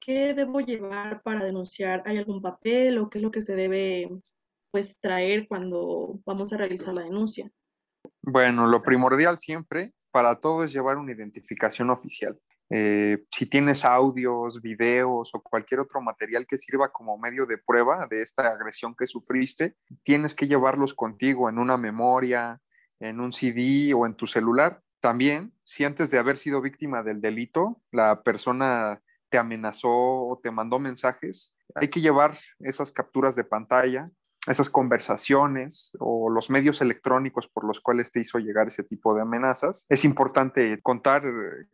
¿qué 0.00 0.34
debo 0.34 0.60
llevar 0.60 1.22
para 1.22 1.44
denunciar? 1.44 2.02
¿Hay 2.06 2.18
algún 2.18 2.42
papel 2.42 2.98
o 2.98 3.08
qué 3.08 3.18
es 3.18 3.22
lo 3.22 3.30
que 3.30 3.42
se 3.42 3.54
debe 3.54 4.10
pues 4.70 4.98
traer 5.00 5.46
cuando 5.48 6.20
vamos 6.26 6.52
a 6.52 6.56
realizar 6.56 6.94
la 6.94 7.02
denuncia? 7.02 7.50
Bueno, 8.22 8.66
lo 8.66 8.82
primordial 8.82 9.38
siempre 9.38 9.92
para 10.10 10.40
todo 10.40 10.64
es 10.64 10.72
llevar 10.72 10.96
una 10.96 11.12
identificación 11.12 11.90
oficial. 11.90 12.38
Eh, 12.70 13.24
si 13.30 13.46
tienes 13.46 13.84
audios, 13.84 14.60
videos 14.60 15.34
o 15.34 15.42
cualquier 15.42 15.80
otro 15.80 16.00
material 16.02 16.46
que 16.46 16.58
sirva 16.58 16.92
como 16.92 17.16
medio 17.16 17.46
de 17.46 17.56
prueba 17.58 18.06
de 18.10 18.22
esta 18.22 18.48
agresión 18.48 18.94
que 18.94 19.06
sufriste, 19.06 19.76
tienes 20.02 20.34
que 20.34 20.48
llevarlos 20.48 20.94
contigo 20.94 21.48
en 21.48 21.58
una 21.58 21.76
memoria, 21.76 22.60
en 23.00 23.20
un 23.20 23.32
CD 23.32 23.94
o 23.94 24.06
en 24.06 24.14
tu 24.14 24.26
celular. 24.26 24.82
También, 25.00 25.52
si 25.64 25.84
antes 25.84 26.10
de 26.10 26.18
haber 26.18 26.36
sido 26.36 26.60
víctima 26.60 27.02
del 27.02 27.20
delito, 27.20 27.80
la 27.90 28.22
persona 28.22 29.00
te 29.30 29.38
amenazó 29.38 29.90
o 29.90 30.40
te 30.42 30.50
mandó 30.50 30.78
mensajes, 30.78 31.54
hay 31.74 31.88
que 31.88 32.00
llevar 32.00 32.32
esas 32.60 32.90
capturas 32.90 33.36
de 33.36 33.44
pantalla 33.44 34.06
esas 34.50 34.70
conversaciones 34.70 35.92
o 35.98 36.30
los 36.30 36.50
medios 36.50 36.80
electrónicos 36.80 37.48
por 37.48 37.64
los 37.64 37.80
cuales 37.80 38.10
te 38.10 38.20
hizo 38.20 38.38
llegar 38.38 38.66
ese 38.66 38.84
tipo 38.84 39.14
de 39.14 39.22
amenazas. 39.22 39.86
Es 39.88 40.04
importante 40.04 40.80
contar 40.82 41.22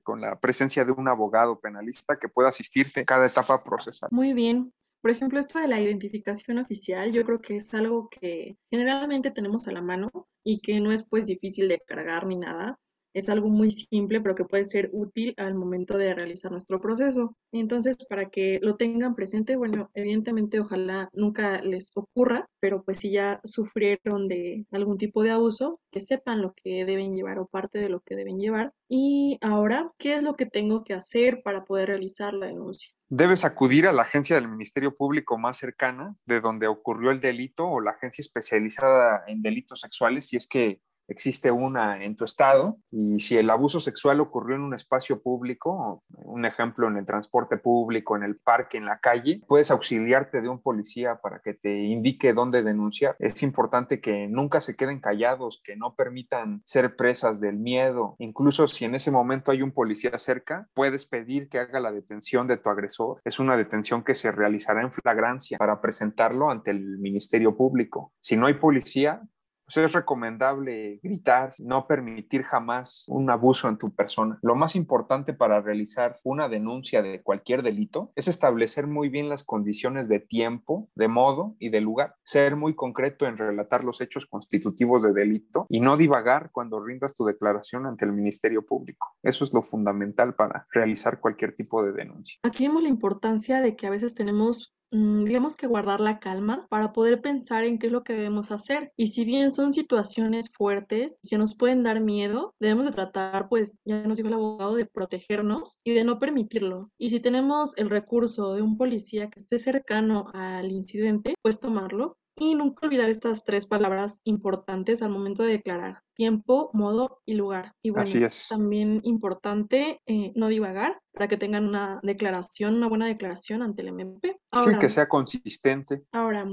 con 0.02 0.20
la 0.20 0.38
presencia 0.38 0.84
de 0.84 0.92
un 0.92 1.08
abogado 1.08 1.60
penalista 1.60 2.18
que 2.18 2.28
pueda 2.28 2.48
asistirte 2.48 3.00
en 3.00 3.06
cada 3.06 3.26
etapa 3.26 3.62
procesal. 3.62 4.08
Muy 4.12 4.32
bien. 4.32 4.72
Por 5.00 5.10
ejemplo, 5.10 5.38
esto 5.38 5.58
de 5.58 5.68
la 5.68 5.80
identificación 5.80 6.58
oficial, 6.58 7.12
yo 7.12 7.24
creo 7.26 7.40
que 7.40 7.56
es 7.56 7.74
algo 7.74 8.08
que 8.08 8.56
generalmente 8.70 9.30
tenemos 9.30 9.68
a 9.68 9.72
la 9.72 9.82
mano 9.82 10.10
y 10.42 10.60
que 10.60 10.80
no 10.80 10.92
es 10.92 11.06
pues 11.06 11.26
difícil 11.26 11.68
de 11.68 11.80
cargar 11.86 12.26
ni 12.26 12.36
nada 12.36 12.78
es 13.14 13.28
algo 13.28 13.48
muy 13.48 13.70
simple, 13.70 14.20
pero 14.20 14.34
que 14.34 14.44
puede 14.44 14.64
ser 14.64 14.90
útil 14.92 15.34
al 15.36 15.54
momento 15.54 15.96
de 15.96 16.14
realizar 16.14 16.50
nuestro 16.50 16.80
proceso. 16.80 17.36
Entonces, 17.52 17.96
para 18.08 18.28
que 18.28 18.58
lo 18.62 18.76
tengan 18.76 19.14
presente, 19.14 19.56
bueno, 19.56 19.90
evidentemente 19.94 20.60
ojalá 20.60 21.08
nunca 21.12 21.62
les 21.62 21.92
ocurra, 21.94 22.48
pero 22.60 22.82
pues 22.82 22.98
si 22.98 23.12
ya 23.12 23.40
sufrieron 23.44 24.28
de 24.28 24.66
algún 24.72 24.98
tipo 24.98 25.22
de 25.22 25.30
abuso, 25.30 25.80
que 25.90 26.00
sepan 26.00 26.42
lo 26.42 26.54
que 26.54 26.84
deben 26.84 27.14
llevar 27.14 27.38
o 27.38 27.46
parte 27.46 27.78
de 27.78 27.88
lo 27.88 28.00
que 28.00 28.16
deben 28.16 28.38
llevar. 28.38 28.72
Y 28.88 29.38
ahora, 29.40 29.92
¿qué 29.98 30.16
es 30.16 30.22
lo 30.22 30.34
que 30.34 30.46
tengo 30.46 30.84
que 30.84 30.94
hacer 30.94 31.42
para 31.42 31.64
poder 31.64 31.88
realizar 31.88 32.34
la 32.34 32.46
denuncia? 32.46 32.94
Debes 33.08 33.44
acudir 33.44 33.86
a 33.86 33.92
la 33.92 34.02
agencia 34.02 34.34
del 34.34 34.48
Ministerio 34.48 34.96
Público 34.96 35.38
más 35.38 35.58
cercana 35.58 36.16
de 36.26 36.40
donde 36.40 36.66
ocurrió 36.66 37.12
el 37.12 37.20
delito 37.20 37.68
o 37.68 37.80
la 37.80 37.92
agencia 37.92 38.22
especializada 38.22 39.22
en 39.28 39.40
delitos 39.40 39.80
sexuales 39.80 40.26
si 40.26 40.36
es 40.36 40.48
que 40.48 40.80
existe 41.08 41.50
una 41.50 42.04
en 42.04 42.16
tu 42.16 42.24
estado 42.24 42.78
y 42.90 43.20
si 43.20 43.36
el 43.36 43.50
abuso 43.50 43.80
sexual 43.80 44.20
ocurrió 44.20 44.56
en 44.56 44.62
un 44.62 44.74
espacio 44.74 45.20
público, 45.22 46.02
un 46.24 46.44
ejemplo 46.44 46.88
en 46.88 46.96
el 46.96 47.04
transporte 47.04 47.56
público, 47.56 48.16
en 48.16 48.22
el 48.22 48.36
parque, 48.36 48.78
en 48.78 48.86
la 48.86 48.98
calle, 48.98 49.40
puedes 49.46 49.70
auxiliarte 49.70 50.40
de 50.40 50.48
un 50.48 50.60
policía 50.60 51.16
para 51.16 51.40
que 51.40 51.54
te 51.54 51.82
indique 51.84 52.32
dónde 52.32 52.62
denunciar. 52.62 53.16
Es 53.18 53.42
importante 53.42 54.00
que 54.00 54.26
nunca 54.28 54.60
se 54.60 54.76
queden 54.76 55.00
callados, 55.00 55.60
que 55.64 55.76
no 55.76 55.94
permitan 55.94 56.62
ser 56.64 56.96
presas 56.96 57.40
del 57.40 57.56
miedo. 57.56 58.16
Incluso 58.18 58.66
si 58.66 58.84
en 58.84 58.94
ese 58.94 59.10
momento 59.10 59.50
hay 59.50 59.62
un 59.62 59.72
policía 59.72 60.16
cerca, 60.18 60.68
puedes 60.74 61.06
pedir 61.06 61.48
que 61.48 61.58
haga 61.58 61.80
la 61.80 61.92
detención 61.92 62.46
de 62.46 62.56
tu 62.56 62.70
agresor. 62.70 63.20
Es 63.24 63.38
una 63.38 63.56
detención 63.56 64.02
que 64.02 64.14
se 64.14 64.32
realizará 64.32 64.82
en 64.82 64.92
flagrancia 64.92 65.58
para 65.58 65.80
presentarlo 65.80 66.50
ante 66.50 66.70
el 66.70 66.98
Ministerio 66.98 67.56
Público. 67.56 68.12
Si 68.20 68.36
no 68.36 68.46
hay 68.46 68.54
policía, 68.54 69.22
pues 69.64 69.76
es 69.78 69.92
recomendable 69.92 71.00
gritar, 71.02 71.54
no 71.58 71.86
permitir 71.86 72.42
jamás 72.42 73.04
un 73.08 73.30
abuso 73.30 73.68
en 73.68 73.78
tu 73.78 73.94
persona. 73.94 74.38
Lo 74.42 74.54
más 74.54 74.76
importante 74.76 75.32
para 75.32 75.60
realizar 75.60 76.16
una 76.24 76.48
denuncia 76.48 77.02
de 77.02 77.22
cualquier 77.22 77.62
delito 77.62 78.12
es 78.14 78.28
establecer 78.28 78.86
muy 78.86 79.08
bien 79.08 79.28
las 79.28 79.44
condiciones 79.44 80.08
de 80.08 80.20
tiempo, 80.20 80.88
de 80.94 81.08
modo 81.08 81.56
y 81.58 81.70
de 81.70 81.80
lugar. 81.80 82.14
Ser 82.22 82.56
muy 82.56 82.74
concreto 82.74 83.26
en 83.26 83.36
relatar 83.36 83.84
los 83.84 84.00
hechos 84.00 84.26
constitutivos 84.26 85.02
de 85.02 85.12
delito 85.12 85.66
y 85.68 85.80
no 85.80 85.96
divagar 85.96 86.50
cuando 86.52 86.84
rindas 86.84 87.14
tu 87.14 87.24
declaración 87.24 87.86
ante 87.86 88.04
el 88.04 88.12
Ministerio 88.12 88.64
Público. 88.66 89.16
Eso 89.22 89.44
es 89.44 89.52
lo 89.52 89.62
fundamental 89.62 90.34
para 90.34 90.66
realizar 90.70 91.20
cualquier 91.20 91.54
tipo 91.54 91.82
de 91.82 91.92
denuncia. 91.92 92.38
Aquí 92.42 92.66
vemos 92.66 92.82
la 92.82 92.88
importancia 92.88 93.60
de 93.60 93.76
que 93.76 93.86
a 93.86 93.90
veces 93.90 94.14
tenemos 94.14 94.74
digamos 94.94 95.56
que 95.56 95.66
guardar 95.66 96.00
la 96.00 96.20
calma 96.20 96.66
para 96.68 96.92
poder 96.92 97.20
pensar 97.20 97.64
en 97.64 97.78
qué 97.78 97.88
es 97.88 97.92
lo 97.92 98.04
que 98.04 98.12
debemos 98.12 98.50
hacer. 98.50 98.92
Y 98.96 99.08
si 99.08 99.24
bien 99.24 99.50
son 99.50 99.72
situaciones 99.72 100.48
fuertes 100.50 101.20
que 101.28 101.38
nos 101.38 101.56
pueden 101.56 101.82
dar 101.82 102.00
miedo, 102.00 102.54
debemos 102.60 102.86
de 102.86 102.92
tratar, 102.92 103.48
pues 103.48 103.80
ya 103.84 104.06
nos 104.06 104.16
dijo 104.16 104.28
el 104.28 104.34
abogado, 104.34 104.76
de 104.76 104.86
protegernos 104.86 105.80
y 105.84 105.92
de 105.92 106.04
no 106.04 106.18
permitirlo. 106.18 106.90
Y 106.98 107.10
si 107.10 107.20
tenemos 107.20 107.76
el 107.76 107.90
recurso 107.90 108.54
de 108.54 108.62
un 108.62 108.76
policía 108.76 109.30
que 109.30 109.40
esté 109.40 109.58
cercano 109.58 110.26
al 110.32 110.70
incidente, 110.70 111.34
pues 111.42 111.60
tomarlo 111.60 112.16
Y 112.36 112.54
nunca 112.54 112.86
olvidar 112.86 113.08
estas 113.08 113.44
tres 113.44 113.66
palabras 113.66 114.20
importantes 114.24 115.02
al 115.02 115.10
momento 115.10 115.44
de 115.44 115.52
declarar, 115.52 116.02
tiempo, 116.14 116.70
modo 116.72 117.22
y 117.24 117.34
lugar. 117.34 117.72
Y 117.82 117.90
bueno, 117.90 118.02
Así 118.02 118.22
es. 118.22 118.48
también 118.48 119.00
importante 119.04 120.00
eh, 120.06 120.32
no 120.34 120.48
divagar 120.48 121.00
para 121.12 121.28
que 121.28 121.36
tengan 121.36 121.68
una 121.68 122.00
declaración, 122.02 122.74
una 122.74 122.88
buena 122.88 123.06
declaración 123.06 123.62
ante 123.62 123.82
el 123.82 123.88
MP. 123.88 124.36
sí, 124.52 124.78
que 124.80 124.88
sea 124.88 125.08
consistente. 125.08 126.02
Ahora, 126.10 126.44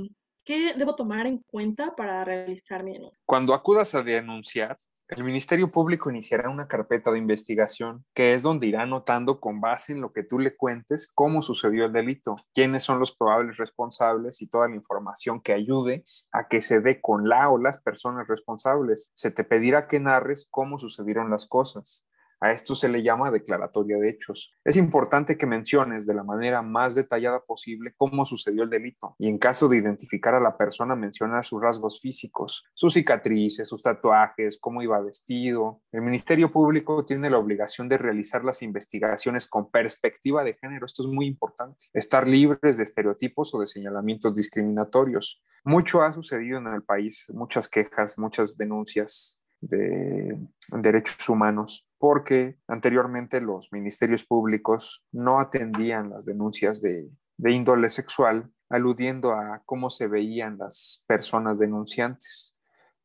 ¿qué 0.44 0.74
debo 0.76 0.94
tomar 0.94 1.26
en 1.26 1.40
cuenta 1.40 1.96
para 1.96 2.24
realizar 2.26 2.84
mi 2.84 2.94
denuncia? 2.94 3.20
Cuando 3.26 3.54
acudas 3.54 3.96
a 3.96 4.04
denunciar, 4.04 4.78
el 5.12 5.26
Ministerio 5.26 5.70
Público 5.70 6.10
iniciará 6.10 6.50
una 6.50 6.70
carpeta 6.70 7.12
de 7.12 7.18
investigación 7.18 8.06
que 8.14 8.34
es 8.34 8.44
donde 8.44 8.68
irá 8.68 8.84
anotando 8.84 9.42
con 9.42 9.60
base 9.60 9.92
en 9.92 10.00
lo 10.00 10.14
que 10.14 10.24
tú 10.24 10.40
le 10.40 10.56
cuentes 10.56 11.12
cómo 11.14 11.42
sucedió 11.42 11.86
el 11.86 11.92
delito, 11.92 12.36
quiénes 12.54 12.84
son 12.84 12.98
los 13.00 13.14
probables 13.14 13.58
responsables 13.58 14.42
y 14.42 14.48
toda 14.48 14.70
la 14.70 14.76
información 14.76 15.42
que 15.42 15.52
ayude 15.52 16.06
a 16.32 16.48
que 16.48 16.62
se 16.62 16.80
dé 16.80 17.02
con 17.02 17.28
la 17.28 17.50
o 17.50 17.58
las 17.58 17.78
personas 17.78 18.26
responsables. 18.30 19.12
Se 19.14 19.32
te 19.32 19.44
pedirá 19.44 19.90
que 19.90 20.00
narres 20.00 20.48
cómo 20.50 20.80
sucedieron 20.80 21.30
las 21.30 21.46
cosas. 21.46 22.06
A 22.42 22.52
esto 22.52 22.74
se 22.74 22.90
le 22.90 23.04
llama 23.04 23.30
declaratoria 23.30 23.98
de 23.98 24.10
hechos. 24.10 24.52
Es 24.66 24.76
importante 24.76 25.38
que 25.38 25.46
menciones 25.46 26.08
de 26.08 26.16
la 26.16 26.24
manera 26.24 26.64
más 26.64 26.96
detallada 26.96 27.40
posible 27.40 27.94
cómo 27.96 28.26
sucedió 28.26 28.64
el 28.64 28.70
delito 28.72 29.16
y 29.20 29.28
en 29.28 29.38
caso 29.38 29.70
de 29.70 29.78
identificar 29.78 30.34
a 30.34 30.40
la 30.40 30.58
persona 30.58 30.96
mencionar 30.96 31.46
sus 31.46 31.62
rasgos 31.62 32.02
físicos, 32.02 32.66
sus 32.74 32.94
cicatrices, 32.94 33.70
sus 33.70 33.84
tatuajes, 33.84 34.58
cómo 34.60 34.82
iba 34.82 35.00
vestido. 35.02 35.82
El 35.92 36.02
Ministerio 36.02 36.52
Público 36.52 37.06
tiene 37.06 37.30
la 37.30 37.38
obligación 37.38 37.88
de 37.88 38.00
realizar 38.00 38.44
las 38.44 38.64
investigaciones 38.64 39.46
con 39.46 39.70
perspectiva 39.70 40.44
de 40.44 40.56
género. 40.56 40.88
Esto 40.88 41.04
es 41.04 41.10
muy 41.10 41.28
importante. 41.28 41.86
Estar 41.94 42.28
libres 42.28 42.78
de 42.78 42.84
estereotipos 42.84 43.54
o 43.54 43.60
de 43.60 43.68
señalamientos 43.68 44.34
discriminatorios. 44.34 45.44
Mucho 45.64 46.02
ha 46.02 46.12
sucedido 46.12 46.58
en 46.58 46.66
el 46.68 46.82
país, 46.82 47.28
muchas 47.36 47.68
quejas, 47.68 48.18
muchas 48.18 48.58
denuncias 48.58 49.41
de 49.62 50.38
derechos 50.70 51.30
humanos, 51.30 51.88
porque 51.98 52.58
anteriormente 52.68 53.40
los 53.42 53.72
ministerios 53.72 54.24
públicos 54.24 55.06
no 55.12 55.40
atendían 55.40 56.10
las 56.10 56.26
denuncias 56.26 56.82
de, 56.82 57.10
de 57.38 57.52
índole 57.52 57.90
sexual, 57.90 58.52
aludiendo 58.70 59.34
a 59.34 59.62
cómo 59.66 59.90
se 59.90 60.08
veían 60.08 60.58
las 60.58 61.04
personas 61.08 61.60
denunciantes. 61.60 62.56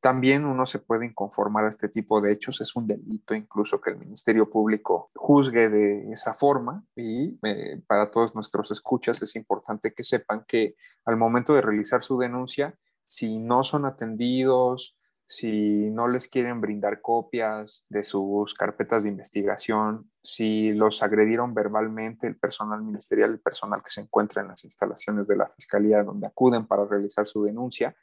También 0.01 0.45
uno 0.45 0.67
se 0.67 0.79
puede 0.79 1.07
inconformar 1.07 1.65
a 1.65 1.69
este 1.69 1.89
tipo 1.89 2.21
de 2.21 2.33
hechos, 2.33 2.61
es 2.61 2.77
un 2.77 2.87
delito 2.87 3.35
incluso 3.35 3.81
que 3.81 3.91
el 3.91 3.99
Ministerio 3.99 4.49
Público 4.49 5.11
juzgue 5.17 5.69
de 5.69 6.13
esa 6.13 6.33
forma 6.33 6.85
y 6.95 7.39
eh, 7.43 7.83
para 7.87 8.11
todos 8.11 8.35
nuestros 8.35 8.71
escuchas 8.71 9.21
es 9.23 9.35
importante 9.37 9.93
que 9.95 10.05
sepan 10.05 10.45
que 10.47 10.77
al 11.05 11.17
momento 11.17 11.55
de 11.55 11.63
realizar 11.63 12.03
su 12.03 12.19
denuncia, 12.19 12.79
si 13.05 13.39
no 13.39 13.63
son 13.63 13.85
atendidos, 13.85 14.97
si 15.27 15.91
no 15.91 16.07
les 16.07 16.29
quieren 16.29 16.61
brindar 16.61 17.01
copias 17.01 17.85
de 17.89 18.05
sus 18.05 18.55
carpetas 18.55 19.03
de 19.03 19.11
investigación, 19.11 20.09
si 20.23 20.73
los 20.73 21.03
agredieron 21.03 21.53
verbalmente 21.53 22.29
el 22.29 22.37
personal 22.37 22.83
ministerial, 22.83 23.31
el 23.31 23.41
personal 23.41 23.83
que 23.83 23.91
se 23.91 24.03
encuentra 24.03 24.43
en 24.43 24.49
las 24.49 24.65
instalaciones 24.65 25.27
de 25.27 25.37
la 25.37 25.49
Fiscalía 25.49 26.05
donde 26.05 26.29
acuden 26.29 26.67
para 26.67 26.85
realizar 26.85 27.27
su 27.27 27.43
denuncia, 27.43 27.97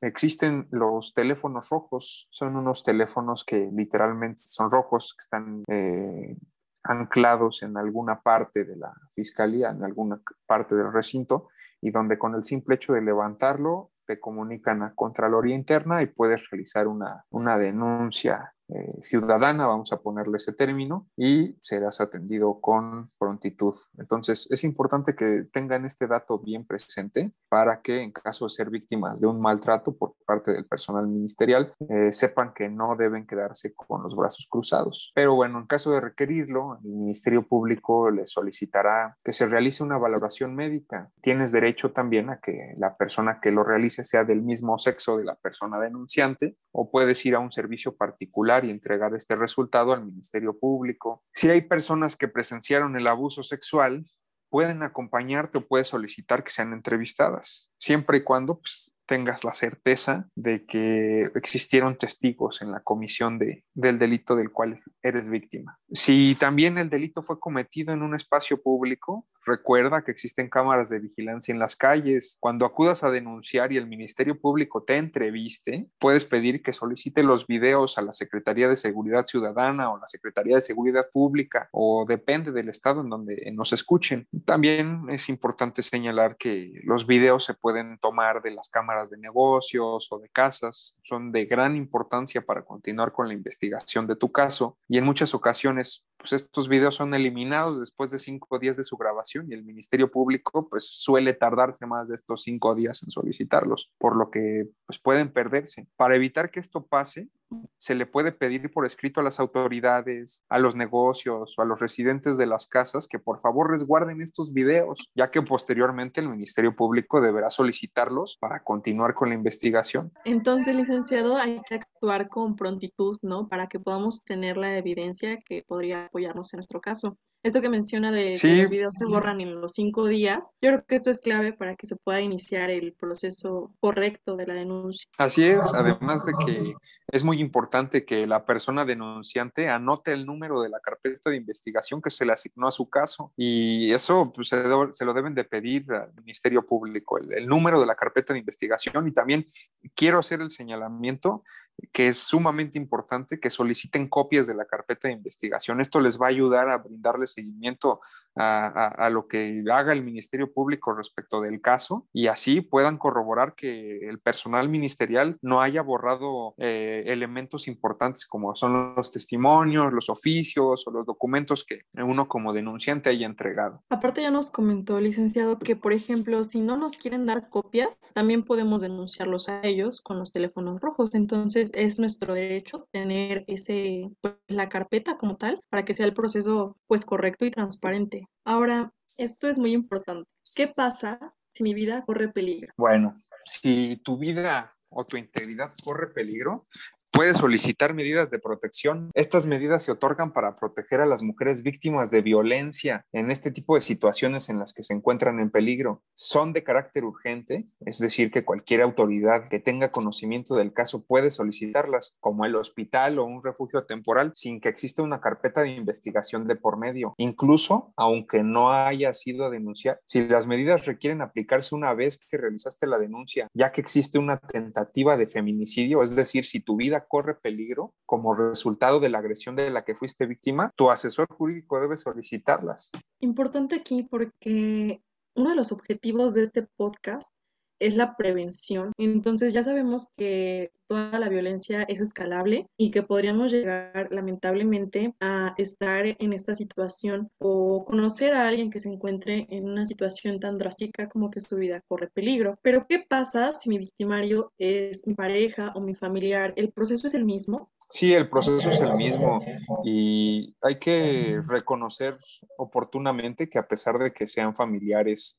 existen 0.00 0.66
los 0.72 1.14
teléfonos 1.14 1.70
rojos, 1.70 2.26
son 2.30 2.56
unos 2.56 2.82
teléfonos 2.82 3.44
que 3.44 3.70
literalmente 3.72 4.42
son 4.44 4.68
rojos, 4.68 5.14
que 5.16 5.22
están 5.22 5.62
eh, 5.68 6.36
anclados 6.82 7.62
en 7.62 7.76
alguna 7.76 8.20
parte 8.20 8.64
de 8.64 8.76
la 8.76 8.92
Fiscalía, 9.14 9.70
en 9.70 9.84
alguna 9.84 10.20
parte 10.44 10.74
del 10.74 10.92
recinto, 10.92 11.48
y 11.80 11.90
donde 11.90 12.18
con 12.18 12.34
el 12.34 12.42
simple 12.42 12.74
hecho 12.74 12.94
de 12.94 13.02
levantarlo 13.02 13.92
te 14.06 14.20
comunican 14.20 14.82
a 14.82 14.94
Contraloría 14.94 15.54
Interna 15.54 16.02
y 16.02 16.06
puedes 16.06 16.48
realizar 16.50 16.86
una, 16.86 17.24
una 17.30 17.58
denuncia 17.58 18.53
eh, 18.68 18.98
ciudadana, 19.00 19.66
vamos 19.66 19.92
a 19.92 20.00
ponerle 20.00 20.36
ese 20.36 20.52
término, 20.52 21.06
y 21.16 21.56
serás 21.60 22.00
atendido 22.00 22.60
con 22.60 23.10
prontitud. 23.18 23.74
Entonces, 23.98 24.48
es 24.50 24.64
importante 24.64 25.14
que 25.14 25.46
tengan 25.52 25.84
este 25.84 26.06
dato 26.06 26.38
bien 26.38 26.66
presente 26.66 27.32
para 27.48 27.82
que 27.82 28.02
en 28.02 28.12
caso 28.12 28.46
de 28.46 28.50
ser 28.50 28.70
víctimas 28.70 29.20
de 29.20 29.26
un 29.26 29.40
maltrato 29.40 29.96
por 29.96 30.14
parte 30.26 30.52
del 30.52 30.66
personal 30.66 31.06
ministerial, 31.06 31.72
eh, 31.88 32.10
sepan 32.10 32.52
que 32.54 32.68
no 32.68 32.96
deben 32.96 33.26
quedarse 33.26 33.74
con 33.74 34.02
los 34.02 34.16
brazos 34.16 34.46
cruzados. 34.50 35.12
Pero 35.14 35.34
bueno, 35.34 35.58
en 35.58 35.66
caso 35.66 35.92
de 35.92 36.00
requerirlo, 36.00 36.78
el 36.82 36.90
Ministerio 36.90 37.46
Público 37.46 38.10
les 38.10 38.30
solicitará 38.30 39.16
que 39.22 39.32
se 39.32 39.46
realice 39.46 39.82
una 39.82 39.98
valoración 39.98 40.54
médica. 40.54 41.10
Tienes 41.20 41.52
derecho 41.52 41.92
también 41.92 42.30
a 42.30 42.40
que 42.40 42.74
la 42.78 42.96
persona 42.96 43.40
que 43.40 43.50
lo 43.50 43.62
realice 43.64 44.04
sea 44.04 44.24
del 44.24 44.42
mismo 44.42 44.78
sexo 44.78 45.16
de 45.16 45.24
la 45.24 45.34
persona 45.34 45.78
denunciante 45.80 46.56
o 46.72 46.90
puedes 46.90 47.24
ir 47.26 47.34
a 47.34 47.40
un 47.40 47.52
servicio 47.52 47.94
particular 47.94 48.53
y 48.62 48.70
entregar 48.70 49.14
este 49.14 49.36
resultado 49.36 49.94
al 49.94 50.04
Ministerio 50.04 50.58
Público. 50.58 51.24
Si 51.32 51.48
hay 51.48 51.62
personas 51.62 52.14
que 52.14 52.28
presenciaron 52.28 52.94
el 52.96 53.06
abuso 53.06 53.42
sexual, 53.42 54.04
pueden 54.50 54.82
acompañarte 54.82 55.58
o 55.58 55.66
puedes 55.66 55.88
solicitar 55.88 56.44
que 56.44 56.50
sean 56.50 56.74
entrevistadas, 56.74 57.70
siempre 57.76 58.18
y 58.18 58.22
cuando 58.22 58.58
pues, 58.58 58.93
tengas 59.06 59.44
la 59.44 59.52
certeza 59.52 60.28
de 60.34 60.64
que 60.66 61.30
existieron 61.34 61.96
testigos 61.96 62.62
en 62.62 62.72
la 62.72 62.80
comisión 62.80 63.38
de, 63.38 63.64
del 63.74 63.98
delito 63.98 64.36
del 64.36 64.50
cual 64.50 64.82
eres 65.02 65.28
víctima. 65.28 65.78
Si 65.92 66.34
también 66.38 66.78
el 66.78 66.90
delito 66.90 67.22
fue 67.22 67.38
cometido 67.38 67.92
en 67.92 68.02
un 68.02 68.14
espacio 68.14 68.62
público, 68.62 69.26
Recuerda 69.46 70.02
que 70.02 70.10
existen 70.10 70.48
cámaras 70.48 70.88
de 70.88 71.00
vigilancia 71.00 71.52
en 71.52 71.58
las 71.58 71.76
calles. 71.76 72.36
Cuando 72.40 72.64
acudas 72.64 73.04
a 73.04 73.10
denunciar 73.10 73.72
y 73.72 73.76
el 73.76 73.86
Ministerio 73.86 74.40
Público 74.40 74.82
te 74.82 74.96
entreviste, 74.96 75.86
puedes 75.98 76.24
pedir 76.24 76.62
que 76.62 76.72
solicite 76.72 77.22
los 77.22 77.46
videos 77.46 77.98
a 77.98 78.02
la 78.02 78.12
Secretaría 78.12 78.68
de 78.68 78.76
Seguridad 78.76 79.26
Ciudadana 79.26 79.92
o 79.92 79.98
la 79.98 80.06
Secretaría 80.06 80.56
de 80.56 80.62
Seguridad 80.62 81.06
Pública 81.12 81.68
o 81.72 82.06
depende 82.08 82.52
del 82.52 82.70
estado 82.70 83.02
en 83.02 83.10
donde 83.10 83.50
nos 83.52 83.72
escuchen. 83.72 84.26
También 84.46 85.02
es 85.10 85.28
importante 85.28 85.82
señalar 85.82 86.36
que 86.36 86.72
los 86.84 87.06
videos 87.06 87.44
se 87.44 87.54
pueden 87.54 87.98
tomar 87.98 88.40
de 88.40 88.52
las 88.52 88.68
cámaras 88.70 88.93
de 89.10 89.16
negocios 89.16 90.08
o 90.10 90.18
de 90.18 90.28
casas. 90.28 90.94
Son 91.02 91.32
de 91.32 91.46
gran 91.46 91.76
importancia 91.76 92.42
para 92.42 92.64
continuar 92.64 93.12
con 93.12 93.28
la 93.28 93.34
investigación 93.34 94.06
de 94.06 94.16
tu 94.16 94.30
caso 94.30 94.78
y 94.88 94.98
en 94.98 95.04
muchas 95.04 95.34
ocasiones 95.34 96.04
pues 96.24 96.42
estos 96.42 96.70
videos 96.70 96.94
son 96.94 97.12
eliminados 97.12 97.78
después 97.78 98.10
de 98.10 98.18
cinco 98.18 98.58
días 98.58 98.78
de 98.78 98.82
su 98.82 98.96
grabación 98.96 99.44
y 99.50 99.54
el 99.54 99.62
Ministerio 99.62 100.10
Público 100.10 100.66
pues 100.70 100.86
suele 100.88 101.34
tardarse 101.34 101.84
más 101.84 102.08
de 102.08 102.14
estos 102.14 102.44
cinco 102.44 102.74
días 102.74 103.02
en 103.02 103.10
solicitarlos, 103.10 103.92
por 103.98 104.16
lo 104.16 104.30
que 104.30 104.66
pues 104.86 104.98
pueden 104.98 105.30
perderse. 105.30 105.86
Para 105.96 106.16
evitar 106.16 106.50
que 106.50 106.60
esto 106.60 106.86
pase, 106.86 107.28
se 107.76 107.94
le 107.94 108.06
puede 108.06 108.32
pedir 108.32 108.72
por 108.72 108.86
escrito 108.86 109.20
a 109.20 109.22
las 109.22 109.38
autoridades, 109.38 110.42
a 110.48 110.58
los 110.58 110.74
negocios 110.74 111.58
o 111.58 111.62
a 111.62 111.66
los 111.66 111.80
residentes 111.80 112.38
de 112.38 112.46
las 112.46 112.66
casas 112.66 113.06
que 113.06 113.18
por 113.18 113.38
favor 113.38 113.70
resguarden 113.70 114.22
estos 114.22 114.54
videos, 114.54 115.12
ya 115.14 115.30
que 115.30 115.42
posteriormente 115.42 116.22
el 116.22 116.30
Ministerio 116.30 116.74
Público 116.74 117.20
deberá 117.20 117.50
solicitarlos 117.50 118.38
para 118.40 118.62
continuar 118.62 119.12
con 119.12 119.28
la 119.28 119.34
investigación. 119.34 120.10
Entonces, 120.24 120.74
licenciado, 120.74 121.36
hay 121.36 121.60
que 121.68 121.80
actuar 122.04 122.28
con 122.28 122.54
prontitud, 122.56 123.18
¿no? 123.22 123.48
Para 123.48 123.66
que 123.66 123.80
podamos 123.80 124.24
tener 124.24 124.56
la 124.56 124.76
evidencia 124.76 125.40
que 125.40 125.64
podría 125.66 126.06
apoyarnos 126.06 126.52
en 126.52 126.58
nuestro 126.58 126.80
caso. 126.80 127.16
Esto 127.42 127.60
que 127.60 127.68
menciona 127.68 128.10
de 128.10 128.38
que 128.40 128.56
los 128.56 128.70
videos 128.70 128.94
se 128.94 129.04
borran 129.04 129.38
en 129.42 129.60
los 129.60 129.74
cinco 129.74 130.06
días, 130.06 130.56
yo 130.62 130.70
creo 130.70 130.86
que 130.86 130.94
esto 130.94 131.10
es 131.10 131.18
clave 131.18 131.52
para 131.52 131.76
que 131.76 131.86
se 131.86 131.96
pueda 131.96 132.22
iniciar 132.22 132.70
el 132.70 132.94
proceso 132.94 133.70
correcto 133.80 134.34
de 134.34 134.46
la 134.46 134.54
denuncia. 134.54 135.06
Así 135.18 135.44
es, 135.44 135.74
además 135.74 136.24
de 136.24 136.32
que 136.42 136.74
es 137.06 137.22
muy 137.22 137.40
importante 137.40 138.06
que 138.06 138.26
la 138.26 138.46
persona 138.46 138.86
denunciante 138.86 139.68
anote 139.68 140.14
el 140.14 140.24
número 140.24 140.62
de 140.62 140.70
la 140.70 140.80
carpeta 140.80 141.28
de 141.28 141.36
investigación 141.36 142.00
que 142.00 142.08
se 142.08 142.24
le 142.24 142.32
asignó 142.32 142.66
a 142.66 142.70
su 142.70 142.88
caso 142.88 143.30
y 143.36 143.92
eso 143.92 144.32
pues, 144.34 144.48
se, 144.48 144.64
se, 144.92 145.04
lo 145.04 145.12
deben 145.12 145.34
de 145.34 145.44
pedir 145.44 145.84
al 145.92 146.14
Ministerio 146.14 146.64
Público, 146.64 147.18
el, 147.18 147.30
el 147.30 147.46
número 147.46 147.78
de 147.78 147.84
la 147.84 147.94
carpeta 147.94 148.32
de 148.32 148.38
investigación 148.38 149.06
y 149.06 149.12
también 149.12 149.46
quiero 149.94 150.18
hacer 150.18 150.40
el 150.40 150.50
señalamiento 150.50 151.44
que 151.92 152.08
es 152.08 152.18
sumamente 152.18 152.78
importante 152.78 153.40
que 153.40 153.50
soliciten 153.50 154.08
copias 154.08 154.46
de 154.46 154.54
la 154.54 154.64
carpeta 154.64 155.08
de 155.08 155.14
investigación. 155.14 155.80
Esto 155.80 156.00
les 156.00 156.20
va 156.20 156.26
a 156.26 156.30
ayudar 156.30 156.68
a 156.68 156.78
brindarle 156.78 157.26
seguimiento 157.26 158.00
a, 158.36 159.08
lo 159.10 159.28
que 159.28 159.62
haga 159.72 159.92
el 159.92 160.02
Ministerio 160.02 160.52
Público 160.52 160.92
respecto 160.92 161.40
del 161.40 161.60
caso 161.60 162.08
y 162.12 162.26
así 162.26 162.60
puedan 162.60 162.98
corroborar 162.98 163.54
que 163.54 164.08
el 164.08 164.18
personal 164.18 164.68
ministerial 164.68 165.38
no 165.40 165.60
haya 165.60 165.82
borrado 165.82 166.54
eh, 166.58 167.04
elementos 167.06 167.68
importantes 167.68 168.26
como 168.26 168.56
son 168.56 168.96
los 168.96 169.12
testimonios, 169.12 169.92
los 169.92 170.08
oficios 170.08 170.84
o 170.86 170.90
los 170.90 171.06
documentos 171.06 171.64
que 171.64 171.82
uno 171.94 172.26
como 172.26 172.52
denunciante 172.52 173.10
haya 173.10 173.26
entregado. 173.26 173.82
Aparte 173.88 174.22
ya 174.22 174.32
nos 174.32 174.50
comentó, 174.50 175.00
licenciado, 175.00 175.58
que 175.58 175.76
por 175.76 175.92
ejemplo, 175.92 176.42
si 176.42 176.60
no 176.60 176.76
nos 176.76 176.96
quieren 176.96 177.26
dar 177.26 177.48
copias, 177.50 177.98
también 178.14 178.42
podemos 178.42 178.82
denunciarlos 178.82 179.48
a 179.48 179.60
ellos 179.62 180.00
con 180.00 180.18
los 180.18 180.32
teléfonos 180.32 180.80
rojos. 180.80 181.14
Entonces 181.14 181.63
es 181.74 181.98
nuestro 181.98 182.34
derecho 182.34 182.88
tener 182.92 183.44
ese, 183.46 184.10
pues, 184.20 184.34
la 184.48 184.68
carpeta 184.68 185.16
como 185.16 185.36
tal 185.36 185.60
para 185.70 185.84
que 185.84 185.94
sea 185.94 186.06
el 186.06 186.14
proceso 186.14 186.76
pues 186.86 187.04
correcto 187.04 187.44
y 187.44 187.50
transparente. 187.50 188.28
Ahora, 188.44 188.92
esto 189.18 189.48
es 189.48 189.58
muy 189.58 189.72
importante. 189.72 190.28
¿Qué 190.54 190.68
pasa 190.68 191.18
si 191.52 191.62
mi 191.62 191.74
vida 191.74 192.04
corre 192.04 192.28
peligro? 192.28 192.72
Bueno, 192.76 193.16
si 193.44 194.00
tu 194.04 194.18
vida 194.18 194.72
o 194.88 195.04
tu 195.04 195.16
integridad 195.16 195.70
corre 195.84 196.08
peligro, 196.08 196.66
puede 197.14 197.32
solicitar 197.34 197.94
medidas 197.94 198.30
de 198.30 198.40
protección. 198.40 199.10
Estas 199.14 199.46
medidas 199.46 199.84
se 199.84 199.92
otorgan 199.92 200.32
para 200.32 200.56
proteger 200.56 201.00
a 201.00 201.06
las 201.06 201.22
mujeres 201.22 201.62
víctimas 201.62 202.10
de 202.10 202.22
violencia 202.22 203.06
en 203.12 203.30
este 203.30 203.52
tipo 203.52 203.76
de 203.76 203.80
situaciones 203.80 204.48
en 204.48 204.58
las 204.58 204.74
que 204.74 204.82
se 204.82 204.94
encuentran 204.94 205.38
en 205.38 205.50
peligro. 205.50 206.02
Son 206.14 206.52
de 206.52 206.64
carácter 206.64 207.04
urgente, 207.04 207.66
es 207.86 207.98
decir, 207.98 208.32
que 208.32 208.44
cualquier 208.44 208.82
autoridad 208.82 209.48
que 209.48 209.60
tenga 209.60 209.92
conocimiento 209.92 210.56
del 210.56 210.72
caso 210.72 211.04
puede 211.04 211.30
solicitarlas, 211.30 212.16
como 212.18 212.46
el 212.46 212.56
hospital 212.56 213.20
o 213.20 213.24
un 213.24 213.42
refugio 213.44 213.84
temporal, 213.84 214.32
sin 214.34 214.60
que 214.60 214.68
exista 214.68 215.02
una 215.02 215.20
carpeta 215.20 215.60
de 215.60 215.70
investigación 215.70 216.48
de 216.48 216.56
por 216.56 216.78
medio. 216.78 217.14
Incluso, 217.18 217.92
aunque 217.96 218.42
no 218.42 218.72
haya 218.72 219.12
sido 219.12 219.50
denunciada, 219.50 220.00
si 220.04 220.26
las 220.26 220.48
medidas 220.48 220.84
requieren 220.86 221.20
aplicarse 221.20 221.76
una 221.76 221.94
vez 221.94 222.18
que 222.18 222.38
realizaste 222.38 222.88
la 222.88 222.98
denuncia, 222.98 223.46
ya 223.54 223.70
que 223.70 223.80
existe 223.80 224.18
una 224.18 224.38
tentativa 224.38 225.16
de 225.16 225.28
feminicidio, 225.28 226.02
es 226.02 226.16
decir, 226.16 226.44
si 226.44 226.58
tu 226.58 226.74
vida 226.74 227.03
corre 227.04 227.34
peligro 227.34 227.94
como 228.06 228.34
resultado 228.34 229.00
de 229.00 229.08
la 229.08 229.18
agresión 229.18 229.56
de 229.56 229.70
la 229.70 229.84
que 229.84 229.94
fuiste 229.94 230.26
víctima, 230.26 230.72
tu 230.76 230.90
asesor 230.90 231.28
jurídico 231.28 231.80
debe 231.80 231.96
solicitarlas. 231.96 232.90
Importante 233.20 233.76
aquí 233.76 234.02
porque 234.02 235.02
uno 235.34 235.50
de 235.50 235.56
los 235.56 235.72
objetivos 235.72 236.34
de 236.34 236.42
este 236.42 236.62
podcast 236.76 237.34
es 237.78 237.94
la 237.94 238.16
prevención. 238.16 238.92
Entonces 238.98 239.52
ya 239.52 239.62
sabemos 239.62 240.08
que 240.16 240.72
toda 240.86 241.18
la 241.18 241.28
violencia 241.28 241.82
es 241.82 242.00
escalable 242.00 242.66
y 242.76 242.90
que 242.90 243.02
podríamos 243.02 243.50
llegar 243.50 244.08
lamentablemente 244.10 245.14
a 245.20 245.54
estar 245.56 246.04
en 246.06 246.32
esta 246.32 246.54
situación 246.54 247.30
o 247.38 247.84
conocer 247.84 248.34
a 248.34 248.46
alguien 248.46 248.70
que 248.70 248.80
se 248.80 248.90
encuentre 248.90 249.46
en 249.50 249.68
una 249.68 249.86
situación 249.86 250.40
tan 250.40 250.58
drástica 250.58 251.08
como 251.08 251.30
que 251.30 251.40
su 251.40 251.56
vida 251.56 251.82
corre 251.88 252.10
peligro. 252.12 252.58
Pero 252.62 252.86
¿qué 252.88 253.04
pasa 253.08 253.52
si 253.52 253.68
mi 253.68 253.78
victimario 253.78 254.52
es 254.58 255.06
mi 255.06 255.14
pareja 255.14 255.72
o 255.74 255.80
mi 255.80 255.94
familiar? 255.94 256.52
¿El 256.56 256.70
proceso 256.72 257.06
es 257.06 257.14
el 257.14 257.24
mismo? 257.24 257.70
Sí, 257.90 258.14
el 258.14 258.28
proceso 258.28 258.70
es 258.70 258.80
el 258.80 258.94
mismo 258.94 259.40
y 259.84 260.54
hay 260.62 260.78
que 260.78 261.40
reconocer 261.48 262.14
oportunamente 262.56 263.48
que 263.48 263.58
a 263.58 263.68
pesar 263.68 263.98
de 263.98 264.12
que 264.12 264.26
sean 264.26 264.54
familiares 264.54 265.38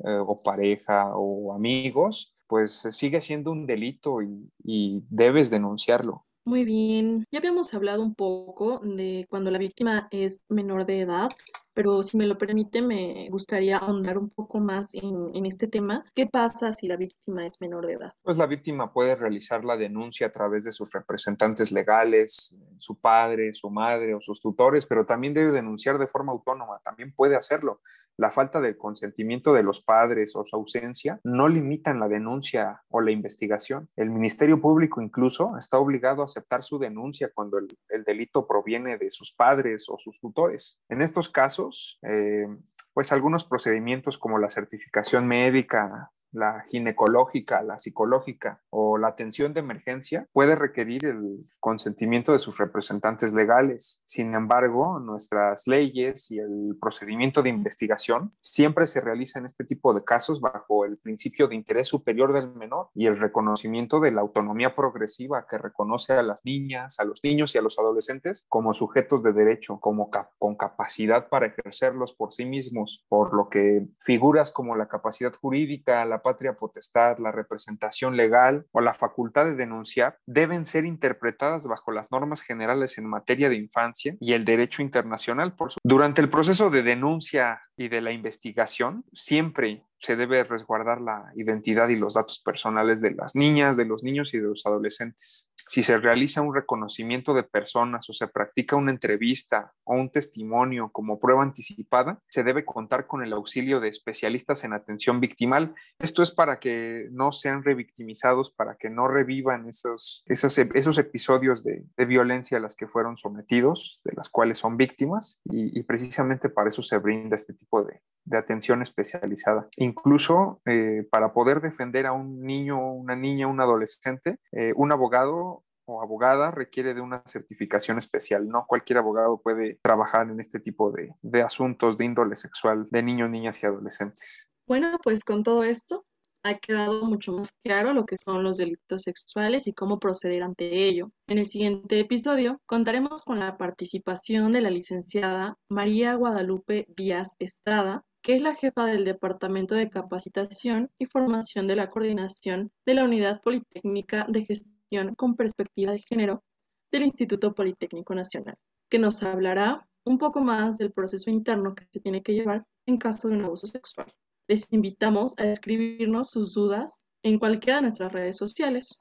eh, 0.00 0.18
o 0.18 0.42
pareja 0.42 1.12
o 1.14 1.52
amigos, 1.52 2.34
pues 2.46 2.86
sigue 2.90 3.20
siendo 3.20 3.52
un 3.52 3.66
delito 3.66 4.22
y, 4.22 4.50
y 4.62 5.02
debes 5.08 5.50
denunciarlo. 5.50 6.24
Muy 6.44 6.64
bien, 6.64 7.24
ya 7.30 7.38
habíamos 7.38 7.72
hablado 7.72 8.02
un 8.02 8.16
poco 8.16 8.80
de 8.80 9.26
cuando 9.30 9.52
la 9.52 9.58
víctima 9.58 10.08
es 10.10 10.42
menor 10.48 10.84
de 10.84 11.00
edad, 11.00 11.30
pero 11.72 12.02
si 12.02 12.16
me 12.16 12.26
lo 12.26 12.36
permite, 12.36 12.82
me 12.82 13.28
gustaría 13.30 13.78
ahondar 13.78 14.18
un 14.18 14.28
poco 14.28 14.58
más 14.58 14.92
en, 14.92 15.30
en, 15.34 15.46
este 15.46 15.68
tema. 15.68 16.04
¿Qué 16.16 16.26
pasa 16.26 16.72
si 16.72 16.88
la 16.88 16.96
víctima 16.96 17.46
es 17.46 17.60
menor 17.60 17.86
de 17.86 17.92
edad? 17.92 18.12
Pues 18.22 18.38
la 18.38 18.46
víctima 18.46 18.92
puede 18.92 19.14
realizar 19.14 19.64
la 19.64 19.76
denuncia 19.76 20.26
a 20.26 20.32
través 20.32 20.64
de 20.64 20.72
sus 20.72 20.90
representantes 20.90 21.70
legales, 21.70 22.56
su 22.78 22.98
padre, 22.98 23.54
su 23.54 23.70
madre 23.70 24.12
o 24.14 24.20
sus 24.20 24.40
tutores, 24.40 24.84
pero 24.84 25.06
también 25.06 25.34
debe 25.34 25.52
denunciar 25.52 25.96
de 25.96 26.08
forma 26.08 26.32
autónoma, 26.32 26.80
también 26.84 27.14
puede 27.14 27.36
hacerlo 27.36 27.80
la 28.18 28.30
falta 28.30 28.60
de 28.60 28.76
consentimiento 28.76 29.52
de 29.52 29.62
los 29.62 29.82
padres 29.82 30.36
o 30.36 30.44
su 30.44 30.56
ausencia 30.56 31.20
no 31.24 31.48
limitan 31.48 32.00
la 32.00 32.08
denuncia 32.08 32.82
o 32.88 33.00
la 33.00 33.10
investigación. 33.10 33.88
El 33.96 34.10
Ministerio 34.10 34.60
Público 34.60 35.00
incluso 35.00 35.56
está 35.58 35.78
obligado 35.78 36.22
a 36.22 36.26
aceptar 36.26 36.62
su 36.62 36.78
denuncia 36.78 37.30
cuando 37.34 37.58
el, 37.58 37.68
el 37.88 38.04
delito 38.04 38.46
proviene 38.46 38.98
de 38.98 39.10
sus 39.10 39.32
padres 39.32 39.86
o 39.88 39.98
sus 39.98 40.20
tutores. 40.20 40.78
En 40.88 41.02
estos 41.02 41.28
casos, 41.28 41.98
eh, 42.02 42.46
pues 42.92 43.12
algunos 43.12 43.44
procedimientos 43.44 44.18
como 44.18 44.38
la 44.38 44.50
certificación 44.50 45.26
médica, 45.26 46.10
la 46.32 46.64
ginecológica, 46.66 47.62
la 47.62 47.78
psicológica 47.78 48.60
o 48.70 48.98
la 48.98 49.08
atención 49.08 49.52
de 49.52 49.60
emergencia 49.60 50.28
puede 50.32 50.56
requerir 50.56 51.04
el 51.06 51.44
consentimiento 51.60 52.32
de 52.32 52.38
sus 52.38 52.58
representantes 52.58 53.32
legales. 53.32 54.02
Sin 54.04 54.34
embargo, 54.34 54.98
nuestras 54.98 55.66
leyes 55.66 56.30
y 56.30 56.38
el 56.38 56.76
procedimiento 56.80 57.42
de 57.42 57.50
investigación 57.50 58.34
siempre 58.40 58.86
se 58.86 59.00
realiza 59.00 59.38
en 59.38 59.44
este 59.44 59.64
tipo 59.64 59.94
de 59.94 60.04
casos 60.04 60.40
bajo 60.40 60.84
el 60.84 60.98
principio 60.98 61.48
de 61.48 61.54
interés 61.54 61.88
superior 61.88 62.32
del 62.32 62.54
menor 62.54 62.88
y 62.94 63.06
el 63.06 63.18
reconocimiento 63.18 64.00
de 64.00 64.12
la 64.12 64.22
autonomía 64.22 64.74
progresiva 64.74 65.46
que 65.48 65.58
reconoce 65.58 66.14
a 66.14 66.22
las 66.22 66.44
niñas, 66.44 66.98
a 66.98 67.04
los 67.04 67.20
niños 67.22 67.54
y 67.54 67.58
a 67.58 67.62
los 67.62 67.78
adolescentes 67.78 68.46
como 68.48 68.72
sujetos 68.72 69.22
de 69.22 69.32
derecho, 69.32 69.78
como 69.80 70.10
con 70.38 70.56
capacidad 70.56 71.28
para 71.28 71.46
ejercerlos 71.46 72.14
por 72.14 72.32
sí 72.32 72.44
mismos, 72.44 73.04
por 73.08 73.34
lo 73.34 73.48
que 73.48 73.86
figuras 74.00 74.50
como 74.50 74.76
la 74.76 74.88
capacidad 74.88 75.32
jurídica, 75.34 76.04
la 76.04 76.21
patria 76.22 76.54
potestad, 76.54 77.18
la 77.18 77.32
representación 77.32 78.16
legal 78.16 78.66
o 78.72 78.80
la 78.80 78.94
facultad 78.94 79.44
de 79.44 79.56
denunciar 79.56 80.18
deben 80.26 80.66
ser 80.66 80.84
interpretadas 80.84 81.66
bajo 81.66 81.92
las 81.92 82.10
normas 82.10 82.42
generales 82.42 82.98
en 82.98 83.06
materia 83.06 83.48
de 83.48 83.56
infancia 83.56 84.16
y 84.20 84.32
el 84.32 84.44
derecho 84.44 84.82
internacional. 84.82 85.54
Por 85.54 85.72
su... 85.72 85.78
Durante 85.82 86.22
el 86.22 86.28
proceso 86.28 86.70
de 86.70 86.82
denuncia 86.82 87.60
y 87.76 87.88
de 87.88 88.00
la 88.00 88.12
investigación, 88.12 89.04
siempre 89.12 89.84
se 89.98 90.16
debe 90.16 90.42
resguardar 90.42 91.00
la 91.00 91.32
identidad 91.36 91.88
y 91.88 91.96
los 91.96 92.14
datos 92.14 92.40
personales 92.40 93.00
de 93.00 93.12
las 93.12 93.36
niñas, 93.36 93.76
de 93.76 93.84
los 93.84 94.02
niños 94.02 94.34
y 94.34 94.38
de 94.38 94.48
los 94.48 94.66
adolescentes. 94.66 95.48
Si 95.72 95.82
se 95.82 95.96
realiza 95.96 96.42
un 96.42 96.54
reconocimiento 96.54 97.32
de 97.32 97.44
personas 97.44 98.06
o 98.10 98.12
se 98.12 98.28
practica 98.28 98.76
una 98.76 98.90
entrevista 98.90 99.72
o 99.84 99.94
un 99.94 100.10
testimonio 100.10 100.90
como 100.92 101.18
prueba 101.18 101.42
anticipada, 101.42 102.18
se 102.28 102.42
debe 102.42 102.66
contar 102.66 103.06
con 103.06 103.24
el 103.24 103.32
auxilio 103.32 103.80
de 103.80 103.88
especialistas 103.88 104.64
en 104.64 104.74
atención 104.74 105.18
victimal. 105.18 105.74
Esto 105.98 106.22
es 106.22 106.30
para 106.30 106.60
que 106.60 107.08
no 107.10 107.32
sean 107.32 107.64
revictimizados, 107.64 108.50
para 108.50 108.76
que 108.76 108.90
no 108.90 109.08
revivan 109.08 109.66
esos, 109.66 110.22
esos, 110.26 110.58
esos 110.58 110.98
episodios 110.98 111.64
de, 111.64 111.86
violencia 112.04 112.58
a 112.58 112.60
las 112.60 112.76
que 112.76 112.86
fueron 112.86 113.16
sometidos, 113.16 114.02
de 114.04 114.12
las 114.14 114.28
cuales 114.28 114.58
son 114.58 114.76
víctimas, 114.76 115.40
y, 115.44 115.82
precisamente 115.84 116.50
para 116.50 116.68
eso 116.68 116.82
se 116.82 116.98
brinda 116.98 117.36
este 117.36 117.54
tipo 117.54 117.82
de, 117.82 118.02
de 118.24 118.36
atención 118.36 118.82
especializada. 118.82 119.68
Incluso 119.76 120.60
eh, 120.66 121.06
para 121.10 121.32
poder 121.32 121.60
defender 121.60 122.06
a 122.06 122.12
un 122.12 122.42
niño, 122.42 122.92
una 122.92 123.16
niña, 123.16 123.46
un 123.46 123.60
adolescente, 123.60 124.38
eh, 124.52 124.72
un 124.76 124.92
abogado 124.92 125.61
o 125.86 126.02
abogada 126.02 126.50
requiere 126.50 126.94
de 126.94 127.00
una 127.00 127.22
certificación 127.26 127.98
especial. 127.98 128.48
No 128.48 128.66
cualquier 128.66 128.98
abogado 128.98 129.40
puede 129.40 129.78
trabajar 129.82 130.28
en 130.30 130.40
este 130.40 130.60
tipo 130.60 130.90
de, 130.90 131.14
de 131.22 131.42
asuntos 131.42 131.98
de 131.98 132.04
índole 132.04 132.36
sexual 132.36 132.88
de 132.90 133.02
niños, 133.02 133.30
niñas 133.30 133.62
y 133.62 133.66
adolescentes. 133.66 134.50
Bueno, 134.66 134.98
pues 135.02 135.24
con 135.24 135.42
todo 135.42 135.64
esto 135.64 136.04
ha 136.44 136.58
quedado 136.58 137.04
mucho 137.04 137.32
más 137.32 137.52
claro 137.62 137.92
lo 137.92 138.04
que 138.04 138.16
son 138.16 138.42
los 138.42 138.56
delitos 138.56 139.02
sexuales 139.02 139.66
y 139.66 139.74
cómo 139.74 139.98
proceder 139.98 140.42
ante 140.42 140.86
ello. 140.88 141.10
En 141.28 141.38
el 141.38 141.46
siguiente 141.46 142.00
episodio 142.00 142.60
contaremos 142.66 143.22
con 143.22 143.38
la 143.38 143.56
participación 143.56 144.50
de 144.52 144.60
la 144.60 144.70
licenciada 144.70 145.56
María 145.68 146.14
Guadalupe 146.14 146.86
Díaz 146.96 147.36
Estrada, 147.38 148.04
que 148.22 148.36
es 148.36 148.42
la 148.42 148.54
jefa 148.54 148.86
del 148.86 149.04
Departamento 149.04 149.74
de 149.74 149.90
Capacitación 149.90 150.90
y 150.98 151.06
Formación 151.06 151.66
de 151.66 151.76
la 151.76 151.90
Coordinación 151.90 152.72
de 152.86 152.94
la 152.94 153.04
Unidad 153.04 153.40
Politécnica 153.40 154.26
de 154.28 154.44
Gestión 154.92 155.14
con 155.14 155.36
Perspectiva 155.36 155.92
de 155.92 156.04
Género 156.06 156.44
del 156.90 157.04
Instituto 157.04 157.54
Politécnico 157.54 158.14
Nacional, 158.14 158.56
que 158.90 158.98
nos 158.98 159.22
hablará 159.22 159.88
un 160.04 160.18
poco 160.18 160.40
más 160.40 160.76
del 160.76 160.92
proceso 160.92 161.30
interno 161.30 161.74
que 161.74 161.86
se 161.90 162.00
tiene 162.00 162.22
que 162.22 162.34
llevar 162.34 162.66
en 162.86 162.98
caso 162.98 163.28
de 163.28 163.36
un 163.36 163.44
abuso 163.44 163.66
sexual. 163.66 164.12
Les 164.48 164.70
invitamos 164.72 165.34
a 165.38 165.46
escribirnos 165.46 166.30
sus 166.30 166.52
dudas 166.52 167.04
en 167.22 167.38
cualquiera 167.38 167.76
de 167.76 167.82
nuestras 167.82 168.12
redes 168.12 168.36
sociales. 168.36 169.00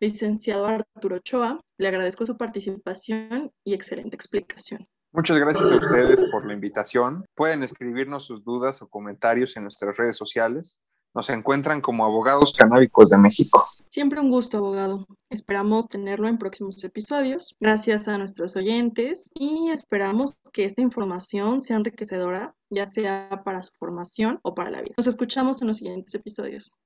Licenciado 0.00 0.66
Arturo 0.66 1.16
Ochoa, 1.16 1.60
le 1.78 1.88
agradezco 1.88 2.24
su 2.24 2.36
participación 2.38 3.50
y 3.64 3.74
excelente 3.74 4.16
explicación. 4.16 4.86
Muchas 5.12 5.38
gracias 5.38 5.70
a 5.72 5.76
ustedes 5.76 6.22
por 6.30 6.46
la 6.46 6.54
invitación. 6.54 7.26
Pueden 7.34 7.62
escribirnos 7.62 8.24
sus 8.24 8.44
dudas 8.44 8.80
o 8.80 8.88
comentarios 8.88 9.56
en 9.56 9.64
nuestras 9.64 9.96
redes 9.96 10.16
sociales. 10.16 10.78
Nos 11.16 11.30
encuentran 11.30 11.80
como 11.80 12.04
Abogados 12.04 12.52
Canábicos 12.52 13.08
de 13.08 13.16
México. 13.16 13.66
Siempre 13.88 14.20
un 14.20 14.28
gusto, 14.28 14.58
abogado. 14.58 15.06
Esperamos 15.30 15.88
tenerlo 15.88 16.28
en 16.28 16.36
próximos 16.36 16.84
episodios. 16.84 17.56
Gracias 17.58 18.06
a 18.06 18.18
nuestros 18.18 18.54
oyentes 18.54 19.30
y 19.32 19.70
esperamos 19.70 20.38
que 20.52 20.66
esta 20.66 20.82
información 20.82 21.62
sea 21.62 21.78
enriquecedora, 21.78 22.54
ya 22.68 22.84
sea 22.84 23.40
para 23.46 23.62
su 23.62 23.72
formación 23.78 24.38
o 24.42 24.54
para 24.54 24.70
la 24.70 24.82
vida. 24.82 24.92
Nos 24.98 25.06
escuchamos 25.06 25.62
en 25.62 25.68
los 25.68 25.78
siguientes 25.78 26.14
episodios. 26.14 26.76